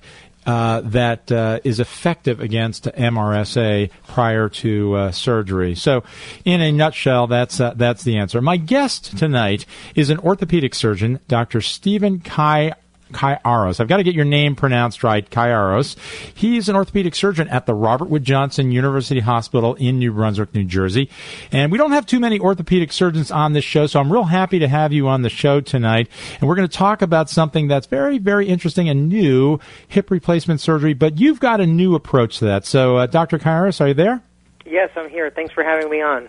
Uh, 0.48 0.82
that 0.82 1.32
uh, 1.32 1.60
is 1.64 1.80
effective 1.80 2.40
against 2.40 2.84
MRSA 2.84 3.90
prior 4.08 4.48
to 4.48 4.94
uh, 4.94 5.12
surgery. 5.12 5.74
So, 5.74 6.04
in 6.44 6.62
a 6.62 6.72
nutshell, 6.72 7.26
that's 7.26 7.60
uh, 7.60 7.74
that's 7.76 8.04
the 8.04 8.18
answer. 8.18 8.40
My 8.42 8.58
guest 8.58 9.18
tonight 9.18 9.66
is 9.96 10.12
an 10.12 10.20
orthopedic 10.20 10.76
surgeon, 10.76 11.20
Dr. 11.28 11.62
Stephen 11.62 12.20
Kai 12.20 12.74
Kayiaros. 13.12 13.80
I've 13.80 13.88
got 13.88 13.98
to 13.98 14.04
get 14.04 14.15
your 14.15 14.26
name 14.26 14.56
pronounced 14.56 15.04
right, 15.04 15.30
Kayiaros. 15.30 15.96
He's 16.34 16.70
an 16.70 16.76
orthopedic 16.76 17.15
surgeon 17.15 17.48
at 17.50 17.65
the 17.65 17.74
Robert 17.74 18.10
Wood 18.10 18.24
Johnson 18.24 18.72
University 18.72 19.20
Hospital 19.20 19.76
in 19.76 20.00
New 20.00 20.12
Brunswick, 20.12 20.54
New 20.54 20.63
Jersey. 20.63 21.10
And 21.52 21.72
we 21.72 21.78
don't 21.78 21.91
have 21.91 22.06
too 22.06 22.20
many 22.20 22.39
orthopedic 22.39 22.91
surgeons 22.91 23.32
on 23.32 23.54
this 23.54 23.63
show, 23.63 23.88
so 23.88 24.00
I'm 24.00 24.12
real 24.12 24.24
happy 24.24 24.60
to 24.60 24.68
have 24.68 24.91
you 24.91 25.08
on 25.08 25.22
the 25.22 25.30
show 25.30 25.62
tonight. 25.62 26.10
And 26.39 26.50
we're 26.50 26.56
going 26.56 26.68
to 26.68 26.78
talk 26.78 27.02
about 27.02 27.30
something 27.30 27.68
that's 27.68 27.88
very, 27.88 28.18
very 28.18 28.48
interesting 28.48 28.89
and 28.89 29.10
new, 29.10 29.60
hip 29.88 30.10
replacement 30.12 30.62
surgery, 30.62 30.94
but 30.94 31.20
you've 31.20 31.39
got 31.39 31.62
a 31.62 31.65
new 31.65 31.96
approach 31.96 32.39
to 32.39 32.46
that. 32.46 32.65
So, 32.65 32.98
uh, 32.98 33.06
Dr. 33.06 33.38
Kayiaros, 33.38 33.82
are 33.82 33.89
you 33.89 33.94
there? 33.94 34.22
Yes, 34.65 34.89
I'm 34.96 35.10
here. 35.10 35.30
Thanks 35.30 35.54
for 35.54 35.63
having 35.63 35.89
me 35.89 36.02
on. 36.02 36.28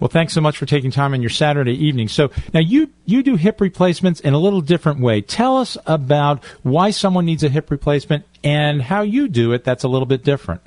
Well, 0.00 0.08
thanks 0.08 0.32
so 0.32 0.40
much 0.40 0.56
for 0.56 0.64
taking 0.64 0.90
time 0.90 1.12
on 1.12 1.20
your 1.20 1.30
Saturday 1.30 1.74
evening. 1.74 2.08
So 2.08 2.30
now 2.54 2.60
you 2.60 2.88
you 3.04 3.22
do 3.22 3.36
hip 3.36 3.60
replacements 3.60 4.20
in 4.20 4.32
a 4.32 4.38
little 4.38 4.62
different 4.62 5.00
way. 5.00 5.20
Tell 5.20 5.58
us 5.58 5.76
about 5.86 6.42
why 6.62 6.90
someone 6.90 7.26
needs 7.26 7.44
a 7.44 7.50
hip 7.50 7.70
replacement 7.70 8.24
and 8.42 8.80
how 8.80 9.02
you 9.02 9.28
do 9.28 9.52
it. 9.52 9.62
That's 9.62 9.84
a 9.84 9.88
little 9.88 10.06
bit 10.06 10.24
different. 10.24 10.62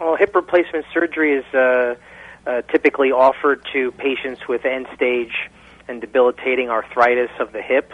Well, 0.00 0.16
hip 0.16 0.34
replacement 0.34 0.86
surgery 0.92 1.34
is 1.34 1.44
uh, 1.54 1.96
uh, 2.46 2.62
typically 2.62 3.12
offered 3.12 3.66
to 3.74 3.92
patients 3.92 4.48
with 4.48 4.64
end 4.64 4.86
stage 4.94 5.50
and 5.86 6.00
debilitating 6.00 6.70
arthritis 6.70 7.30
of 7.38 7.52
the 7.52 7.62
hip. 7.62 7.92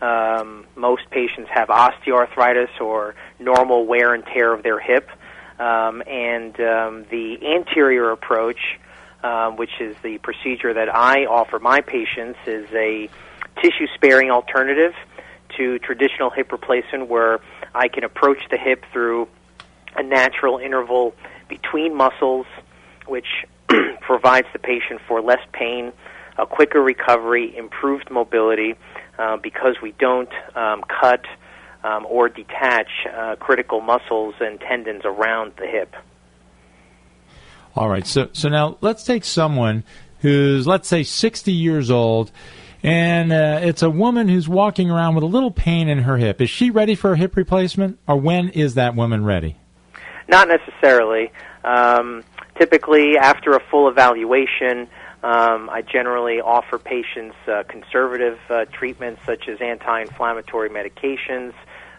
Um, 0.00 0.66
most 0.76 1.10
patients 1.10 1.50
have 1.52 1.68
osteoarthritis 1.68 2.80
or 2.80 3.14
normal 3.38 3.86
wear 3.86 4.14
and 4.14 4.24
tear 4.24 4.52
of 4.52 4.62
their 4.62 4.78
hip. 4.78 5.08
Um, 5.58 6.02
and 6.06 6.58
um, 6.60 7.06
the 7.10 7.38
anterior 7.56 8.10
approach, 8.10 8.78
um, 9.24 9.56
which 9.56 9.80
is 9.80 9.96
the 10.02 10.18
procedure 10.18 10.74
that 10.74 10.94
I 10.94 11.24
offer 11.24 11.58
my 11.58 11.80
patients, 11.80 12.38
is 12.46 12.68
a 12.72 13.08
tissue 13.60 13.86
sparing 13.94 14.30
alternative 14.30 14.92
to 15.56 15.78
traditional 15.78 16.30
hip 16.30 16.52
replacement 16.52 17.08
where 17.08 17.40
I 17.74 17.88
can 17.88 18.04
approach 18.04 18.38
the 18.50 18.58
hip 18.58 18.84
through 18.92 19.28
a 19.96 20.02
natural 20.02 20.58
interval 20.58 21.14
between 21.48 21.96
muscles, 21.96 22.46
which 23.06 23.46
provides 24.00 24.46
the 24.52 24.58
patient 24.58 25.00
for 25.08 25.22
less 25.22 25.40
pain, 25.52 25.92
a 26.36 26.44
quicker 26.46 26.82
recovery, 26.82 27.56
improved 27.56 28.10
mobility, 28.10 28.74
uh, 29.18 29.36
because 29.38 29.76
we 29.82 29.92
don't 29.92 30.32
um, 30.54 30.82
cut 31.00 31.24
um, 31.82 32.04
or 32.08 32.28
detach 32.28 32.88
uh, 33.10 33.36
critical 33.36 33.80
muscles 33.80 34.34
and 34.40 34.60
tendons 34.60 35.02
around 35.04 35.52
the 35.58 35.66
hip. 35.66 35.94
All 37.76 37.88
right. 37.88 38.06
So 38.06 38.28
so 38.32 38.48
now 38.48 38.78
let's 38.80 39.04
take 39.04 39.24
someone 39.24 39.84
who's 40.20 40.66
let's 40.66 40.88
say 40.88 41.02
60 41.02 41.52
years 41.52 41.90
old 41.90 42.30
and 42.82 43.32
uh, 43.32 43.60
it's 43.62 43.82
a 43.82 43.90
woman 43.90 44.28
who's 44.28 44.48
walking 44.48 44.90
around 44.90 45.14
with 45.14 45.24
a 45.24 45.28
little 45.28 45.50
pain 45.50 45.88
in 45.88 45.98
her 45.98 46.16
hip. 46.16 46.40
Is 46.40 46.50
she 46.50 46.70
ready 46.70 46.94
for 46.94 47.12
a 47.12 47.16
hip 47.16 47.36
replacement 47.36 47.98
or 48.06 48.16
when 48.16 48.50
is 48.50 48.74
that 48.74 48.94
woman 48.94 49.24
ready? 49.24 49.56
Not 50.28 50.48
necessarily. 50.48 51.32
Um, 51.64 52.24
typically 52.58 53.16
after 53.18 53.52
a 53.52 53.60
full 53.70 53.88
evaluation 53.88 54.88
um, 55.24 55.70
I 55.70 55.80
generally 55.80 56.42
offer 56.42 56.78
patients 56.78 57.34
uh, 57.48 57.62
conservative 57.66 58.38
uh, 58.50 58.66
treatments 58.66 59.22
such 59.24 59.48
as 59.48 59.58
anti-inflammatory 59.58 60.68
medications, 60.68 61.54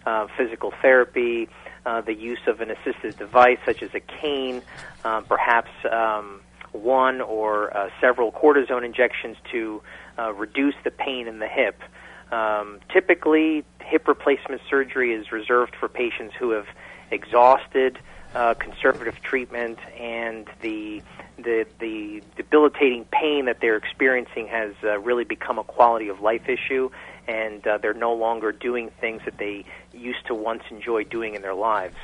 uh, 0.06 0.28
physical 0.38 0.72
therapy, 0.80 1.50
uh, 1.86 2.02
the 2.02 2.14
use 2.14 2.40
of 2.48 2.62
an 2.62 2.70
assistive 2.70 3.18
device 3.18 3.60
such 3.66 3.84
as 3.84 3.92
a 3.94 4.00
cane, 4.00 4.62
um, 5.04 5.24
perhaps 5.26 5.70
um, 5.92 6.42
one 6.72 7.22
or 7.22 7.76
uh, 7.76 7.90
several 8.02 8.32
cortisone 8.32 8.84
injections 8.84 9.38
to 9.52 9.82
uh, 10.18 10.34
reduce 10.34 10.76
the 10.84 10.92
pain 10.92 11.28
in 11.28 11.40
the 11.40 11.48
hip. 11.48 11.82
Um, 12.32 12.80
typically, 12.92 13.64
hip 13.82 14.08
replacement 14.08 14.62
surgery 14.70 15.14
is 15.14 15.32
reserved 15.32 15.76
for 15.80 15.88
patients 15.88 16.34
who 16.38 16.52
have 16.52 16.68
exhausted 17.12 18.00
uh, 18.36 18.54
conservative 18.56 19.22
treatment 19.22 19.80
and 20.00 20.48
the 20.62 21.02
the 21.38 21.66
the 21.80 22.22
debilitating 22.36 23.06
pain 23.12 23.46
that 23.46 23.60
they're 23.62 23.78
experiencing 23.78 24.48
has 24.48 24.74
uh, 24.84 25.00
really 25.00 25.24
become 25.24 25.58
a 25.58 25.64
quality 25.64 26.10
of 26.10 26.22
life 26.22 26.48
issue, 26.48 26.90
and 27.28 27.66
uh, 27.66 27.78
they're 27.78 27.94
no 27.94 28.14
longer 28.14 28.52
doing 28.52 28.92
things 29.02 29.22
that 29.26 29.38
they 29.38 29.66
used 29.94 30.26
to 30.28 30.36
once 30.36 30.64
enjoy 30.70 31.04
doing 31.04 31.36
in 31.36 31.42
their 31.42 31.54
lives. 31.54 31.96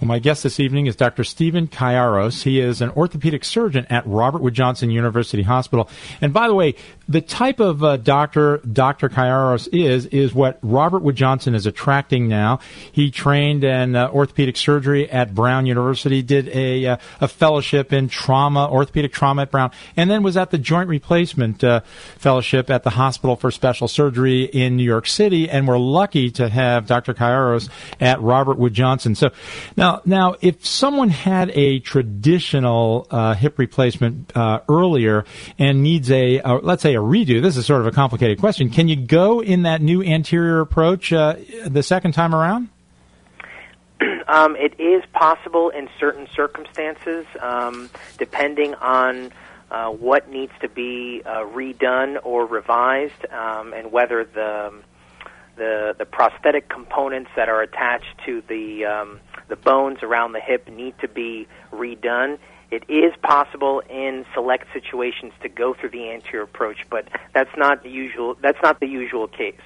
Well, 0.00 0.06
my 0.06 0.20
guest 0.20 0.44
this 0.44 0.60
evening 0.60 0.86
is 0.86 0.94
Dr. 0.94 1.24
Stephen 1.24 1.66
Kayiaros. 1.66 2.44
He 2.44 2.60
is 2.60 2.80
an 2.80 2.90
orthopedic 2.90 3.44
surgeon 3.44 3.84
at 3.90 4.06
Robert 4.06 4.42
Wood 4.42 4.54
Johnson 4.54 4.90
University 4.90 5.42
Hospital. 5.42 5.90
And 6.20 6.32
by 6.32 6.46
the 6.46 6.54
way, 6.54 6.76
the 7.08 7.22
type 7.22 7.58
of 7.58 7.82
uh, 7.82 7.96
doctor 7.96 8.58
Dr. 8.58 9.08
Kayiaros 9.08 9.68
is 9.72 10.06
is 10.06 10.34
what 10.34 10.58
Robert 10.62 11.02
Wood 11.02 11.16
Johnson 11.16 11.54
is 11.54 11.64
attracting 11.64 12.28
now. 12.28 12.60
He 12.92 13.10
trained 13.10 13.64
in 13.64 13.96
uh, 13.96 14.10
orthopedic 14.10 14.58
surgery 14.58 15.10
at 15.10 15.34
Brown 15.34 15.64
University, 15.64 16.22
did 16.22 16.48
a 16.48 16.86
uh, 16.86 16.96
a 17.20 17.28
fellowship 17.28 17.92
in 17.94 18.08
trauma, 18.08 18.68
orthopedic 18.70 19.12
trauma 19.12 19.42
at 19.42 19.50
Brown, 19.50 19.70
and 19.96 20.10
then 20.10 20.22
was 20.22 20.36
at 20.36 20.50
the 20.50 20.58
Joint 20.58 20.88
Replacement 20.88 21.64
uh, 21.64 21.80
Fellowship 22.18 22.68
at 22.68 22.82
the 22.82 22.90
Hospital 22.90 23.36
for 23.36 23.50
Special 23.50 23.88
Surgery 23.88 24.42
in 24.44 24.76
New 24.76 24.84
York 24.84 25.06
City. 25.06 25.48
And 25.48 25.66
we're 25.66 25.78
lucky 25.78 26.30
to 26.32 26.48
have 26.50 26.86
Dr. 26.86 27.14
Kayiaros 27.14 27.70
at 28.00 28.20
Robert 28.20 28.58
Wood 28.58 28.74
Johnson. 28.74 29.14
So 29.14 29.30
now, 29.76 30.02
now, 30.04 30.34
if 30.42 30.66
someone 30.66 31.08
had 31.08 31.50
a 31.50 31.78
traditional 31.78 33.06
uh, 33.10 33.32
hip 33.34 33.58
replacement 33.58 34.36
uh, 34.36 34.60
earlier 34.68 35.24
and 35.58 35.82
needs 35.82 36.10
a, 36.10 36.42
let's 36.62 36.82
say, 36.82 36.97
a 36.98 37.02
redo, 37.02 37.40
this 37.40 37.56
is 37.56 37.64
sort 37.64 37.80
of 37.80 37.86
a 37.86 37.92
complicated 37.92 38.38
question. 38.38 38.68
Can 38.68 38.88
you 38.88 38.96
go 38.96 39.40
in 39.40 39.62
that 39.62 39.80
new 39.80 40.02
anterior 40.02 40.60
approach 40.60 41.12
uh, 41.12 41.36
the 41.66 41.82
second 41.82 42.12
time 42.12 42.34
around? 42.34 42.68
Um, 44.28 44.56
it 44.56 44.78
is 44.78 45.02
possible 45.14 45.70
in 45.70 45.88
certain 45.98 46.28
circumstances, 46.36 47.24
um, 47.40 47.88
depending 48.18 48.74
on 48.74 49.32
uh, 49.70 49.88
what 49.88 50.28
needs 50.30 50.52
to 50.60 50.68
be 50.68 51.22
uh, 51.24 51.44
redone 51.44 52.18
or 52.22 52.44
revised, 52.44 53.24
um, 53.32 53.72
and 53.72 53.90
whether 53.90 54.24
the 54.24 54.72
the 55.56 55.94
the 55.98 56.04
prosthetic 56.04 56.68
components 56.68 57.30
that 57.36 57.48
are 57.48 57.62
attached 57.62 58.18
to 58.26 58.42
the 58.48 58.84
um, 58.84 59.18
the 59.48 59.56
bones 59.56 60.02
around 60.02 60.32
the 60.32 60.40
hip 60.40 60.68
need 60.68 60.94
to 61.00 61.08
be 61.08 61.48
redone. 61.72 62.38
It 62.70 62.84
is 62.88 63.14
possible 63.22 63.80
in 63.88 64.26
select 64.34 64.66
situations 64.72 65.32
to 65.42 65.48
go 65.48 65.74
through 65.74 65.90
the 65.90 66.10
anterior 66.10 66.42
approach, 66.42 66.78
but 66.90 67.08
that's 67.32 67.56
not 67.56 67.82
the 67.82 67.88
usual. 67.88 68.36
That's 68.40 68.60
not 68.62 68.80
the 68.80 68.86
usual 68.86 69.26
case. 69.26 69.56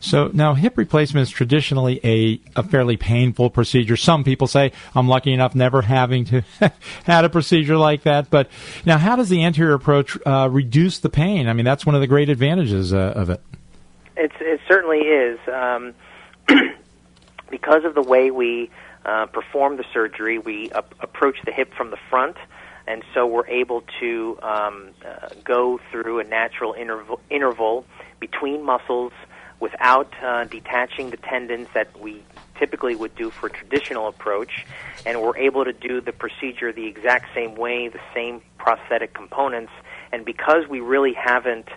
So 0.00 0.30
now 0.32 0.54
hip 0.54 0.78
replacement 0.78 1.28
is 1.28 1.30
traditionally 1.30 2.00
a, 2.02 2.40
a 2.56 2.62
fairly 2.62 2.96
painful 2.96 3.50
procedure. 3.50 3.96
Some 3.96 4.24
people 4.24 4.46
say 4.46 4.72
I'm 4.94 5.08
lucky 5.08 5.32
enough 5.32 5.54
never 5.54 5.82
having 5.82 6.24
to 6.26 6.42
had 7.04 7.24
a 7.24 7.28
procedure 7.28 7.76
like 7.76 8.04
that. 8.04 8.30
But 8.30 8.48
now, 8.86 8.96
how 8.96 9.16
does 9.16 9.28
the 9.28 9.44
anterior 9.44 9.74
approach 9.74 10.16
uh, 10.24 10.48
reduce 10.50 11.00
the 11.00 11.10
pain? 11.10 11.48
I 11.48 11.52
mean, 11.52 11.66
that's 11.66 11.84
one 11.84 11.94
of 11.94 12.00
the 12.00 12.06
great 12.06 12.30
advantages 12.30 12.94
uh, 12.94 13.12
of 13.14 13.28
it. 13.28 13.42
It's, 14.16 14.34
it 14.40 14.60
certainly 14.66 15.00
is. 15.00 15.38
Um, 15.52 15.94
because 17.50 17.84
of 17.84 17.94
the 17.94 18.02
way 18.02 18.30
we 18.30 18.70
uh, 19.04 19.26
perform 19.26 19.76
the 19.76 19.84
surgery, 19.92 20.38
we 20.38 20.70
approach 20.70 21.36
the 21.44 21.52
hip 21.52 21.72
from 21.74 21.90
the 21.90 21.98
front, 22.08 22.36
and 22.86 23.02
so 23.14 23.26
we're 23.26 23.46
able 23.46 23.82
to 24.00 24.38
um, 24.42 24.90
uh, 25.04 25.28
go 25.44 25.80
through 25.90 26.20
a 26.20 26.24
natural 26.24 26.74
interval, 26.74 27.20
interval 27.30 27.84
between 28.18 28.62
muscles 28.62 29.12
without 29.60 30.12
uh, 30.22 30.44
detaching 30.44 31.10
the 31.10 31.16
tendons 31.18 31.68
that 31.74 31.98
we 32.00 32.22
typically 32.58 32.94
would 32.94 33.14
do 33.14 33.30
for 33.30 33.46
a 33.46 33.50
traditional 33.50 34.08
approach, 34.08 34.66
and 35.06 35.20
we're 35.20 35.36
able 35.36 35.64
to 35.64 35.72
do 35.72 36.00
the 36.00 36.12
procedure 36.12 36.72
the 36.72 36.86
exact 36.86 37.26
same 37.34 37.54
way, 37.54 37.88
the 37.88 38.00
same 38.14 38.42
prosthetic 38.58 39.14
components, 39.14 39.72
and 40.12 40.24
because 40.24 40.66
we 40.68 40.80
really 40.80 41.14
haven't 41.14 41.68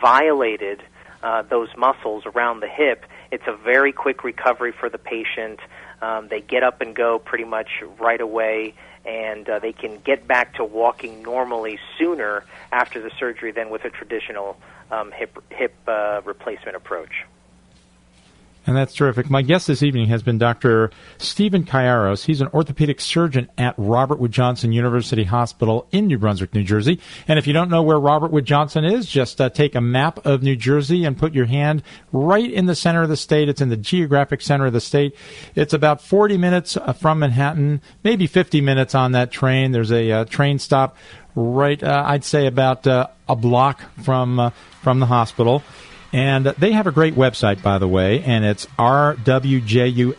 violated 0.00 0.82
uh, 1.22 1.42
those 1.42 1.68
muscles 1.76 2.24
around 2.24 2.60
the 2.60 2.68
hip, 2.68 3.04
it's 3.30 3.46
a 3.46 3.56
very 3.56 3.92
quick 3.92 4.24
recovery 4.24 4.72
for 4.72 4.88
the 4.88 4.98
patient. 4.98 5.60
Um, 6.02 6.28
they 6.28 6.40
get 6.40 6.62
up 6.62 6.80
and 6.80 6.94
go 6.94 7.18
pretty 7.18 7.44
much 7.44 7.68
right 7.98 8.20
away, 8.20 8.74
and 9.04 9.48
uh, 9.48 9.58
they 9.58 9.72
can 9.72 9.98
get 9.98 10.26
back 10.26 10.54
to 10.54 10.64
walking 10.64 11.22
normally 11.22 11.78
sooner 11.98 12.44
after 12.72 13.00
the 13.00 13.10
surgery 13.18 13.52
than 13.52 13.70
with 13.70 13.84
a 13.84 13.90
traditional 13.90 14.56
um, 14.90 15.12
hip 15.12 15.38
hip 15.50 15.74
uh, 15.86 16.20
replacement 16.24 16.76
approach. 16.76 17.26
And 18.66 18.76
that's 18.76 18.94
terrific. 18.94 19.30
My 19.30 19.40
guest 19.40 19.66
this 19.66 19.82
evening 19.82 20.08
has 20.08 20.22
been 20.22 20.36
Dr. 20.36 20.90
Stephen 21.18 21.64
Kayiaros. 21.64 22.24
He's 22.24 22.42
an 22.42 22.48
orthopedic 22.48 23.00
surgeon 23.00 23.48
at 23.56 23.74
Robert 23.78 24.18
Wood 24.18 24.32
Johnson 24.32 24.72
University 24.72 25.24
Hospital 25.24 25.86
in 25.92 26.06
New 26.06 26.18
Brunswick, 26.18 26.54
New 26.54 26.62
Jersey. 26.62 27.00
And 27.26 27.38
if 27.38 27.46
you 27.46 27.54
don't 27.54 27.70
know 27.70 27.82
where 27.82 27.98
Robert 27.98 28.30
Wood 28.30 28.44
Johnson 28.44 28.84
is, 28.84 29.06
just 29.06 29.40
uh, 29.40 29.48
take 29.48 29.74
a 29.74 29.80
map 29.80 30.24
of 30.26 30.42
New 30.42 30.56
Jersey 30.56 31.04
and 31.04 31.16
put 31.16 31.32
your 31.32 31.46
hand 31.46 31.82
right 32.12 32.50
in 32.50 32.66
the 32.66 32.74
center 32.74 33.02
of 33.02 33.08
the 33.08 33.16
state. 33.16 33.48
It's 33.48 33.62
in 33.62 33.70
the 33.70 33.76
geographic 33.78 34.42
center 34.42 34.66
of 34.66 34.74
the 34.74 34.80
state. 34.80 35.16
It's 35.54 35.72
about 35.72 36.02
40 36.02 36.36
minutes 36.36 36.76
uh, 36.76 36.92
from 36.92 37.20
Manhattan, 37.20 37.80
maybe 38.04 38.26
50 38.26 38.60
minutes 38.60 38.94
on 38.94 39.12
that 39.12 39.30
train. 39.30 39.72
There's 39.72 39.92
a 39.92 40.10
uh, 40.12 40.24
train 40.26 40.58
stop 40.58 40.96
right, 41.34 41.82
uh, 41.82 42.04
I'd 42.06 42.24
say 42.24 42.46
about 42.46 42.86
uh, 42.86 43.06
a 43.28 43.36
block 43.36 43.80
from 44.02 44.38
uh, 44.38 44.50
from 44.82 45.00
the 45.00 45.06
hospital. 45.06 45.62
And 46.12 46.46
they 46.46 46.72
have 46.72 46.88
a 46.88 46.92
great 46.92 47.14
website, 47.14 47.62
by 47.62 47.78
the 47.78 47.86
way, 47.86 48.20
and 48.22 48.44
it's 48.44 48.66
rwjuh.edu. 48.78 50.10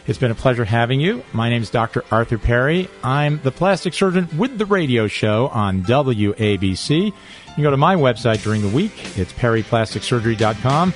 It's 0.06 0.18
been 0.18 0.30
a 0.30 0.34
pleasure 0.34 0.66
having 0.66 1.00
you. 1.00 1.24
My 1.32 1.48
name 1.48 1.62
is 1.62 1.70
Dr. 1.70 2.04
Arthur 2.10 2.36
Perry. 2.36 2.90
I'm 3.02 3.40
the 3.42 3.52
plastic 3.52 3.94
surgeon 3.94 4.28
with 4.36 4.58
the 4.58 4.66
radio 4.66 5.06
show 5.06 5.48
on 5.48 5.82
WABC. 5.82 7.06
You 7.06 7.12
can 7.54 7.62
go 7.62 7.70
to 7.70 7.78
my 7.78 7.96
website 7.96 8.42
during 8.42 8.60
the 8.60 8.68
week. 8.68 9.16
It's 9.16 9.32
perryplasticsurgery.com. 9.32 10.92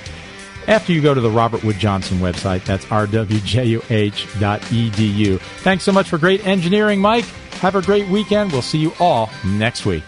After 0.67 0.93
you 0.93 1.01
go 1.01 1.13
to 1.13 1.21
the 1.21 1.31
Robert 1.31 1.63
Wood 1.63 1.79
Johnson 1.79 2.19
website, 2.19 2.65
that's 2.65 2.85
rwjuh.edu. 2.85 3.79
Thanks 5.39 5.83
so 5.83 5.91
much 5.91 6.09
for 6.09 6.17
great 6.17 6.45
engineering, 6.45 6.99
Mike. 6.99 7.25
Have 7.61 7.75
a 7.75 7.81
great 7.81 8.07
weekend. 8.09 8.51
We'll 8.51 8.61
see 8.61 8.77
you 8.77 8.93
all 8.99 9.29
next 9.43 9.85
week. 9.85 10.03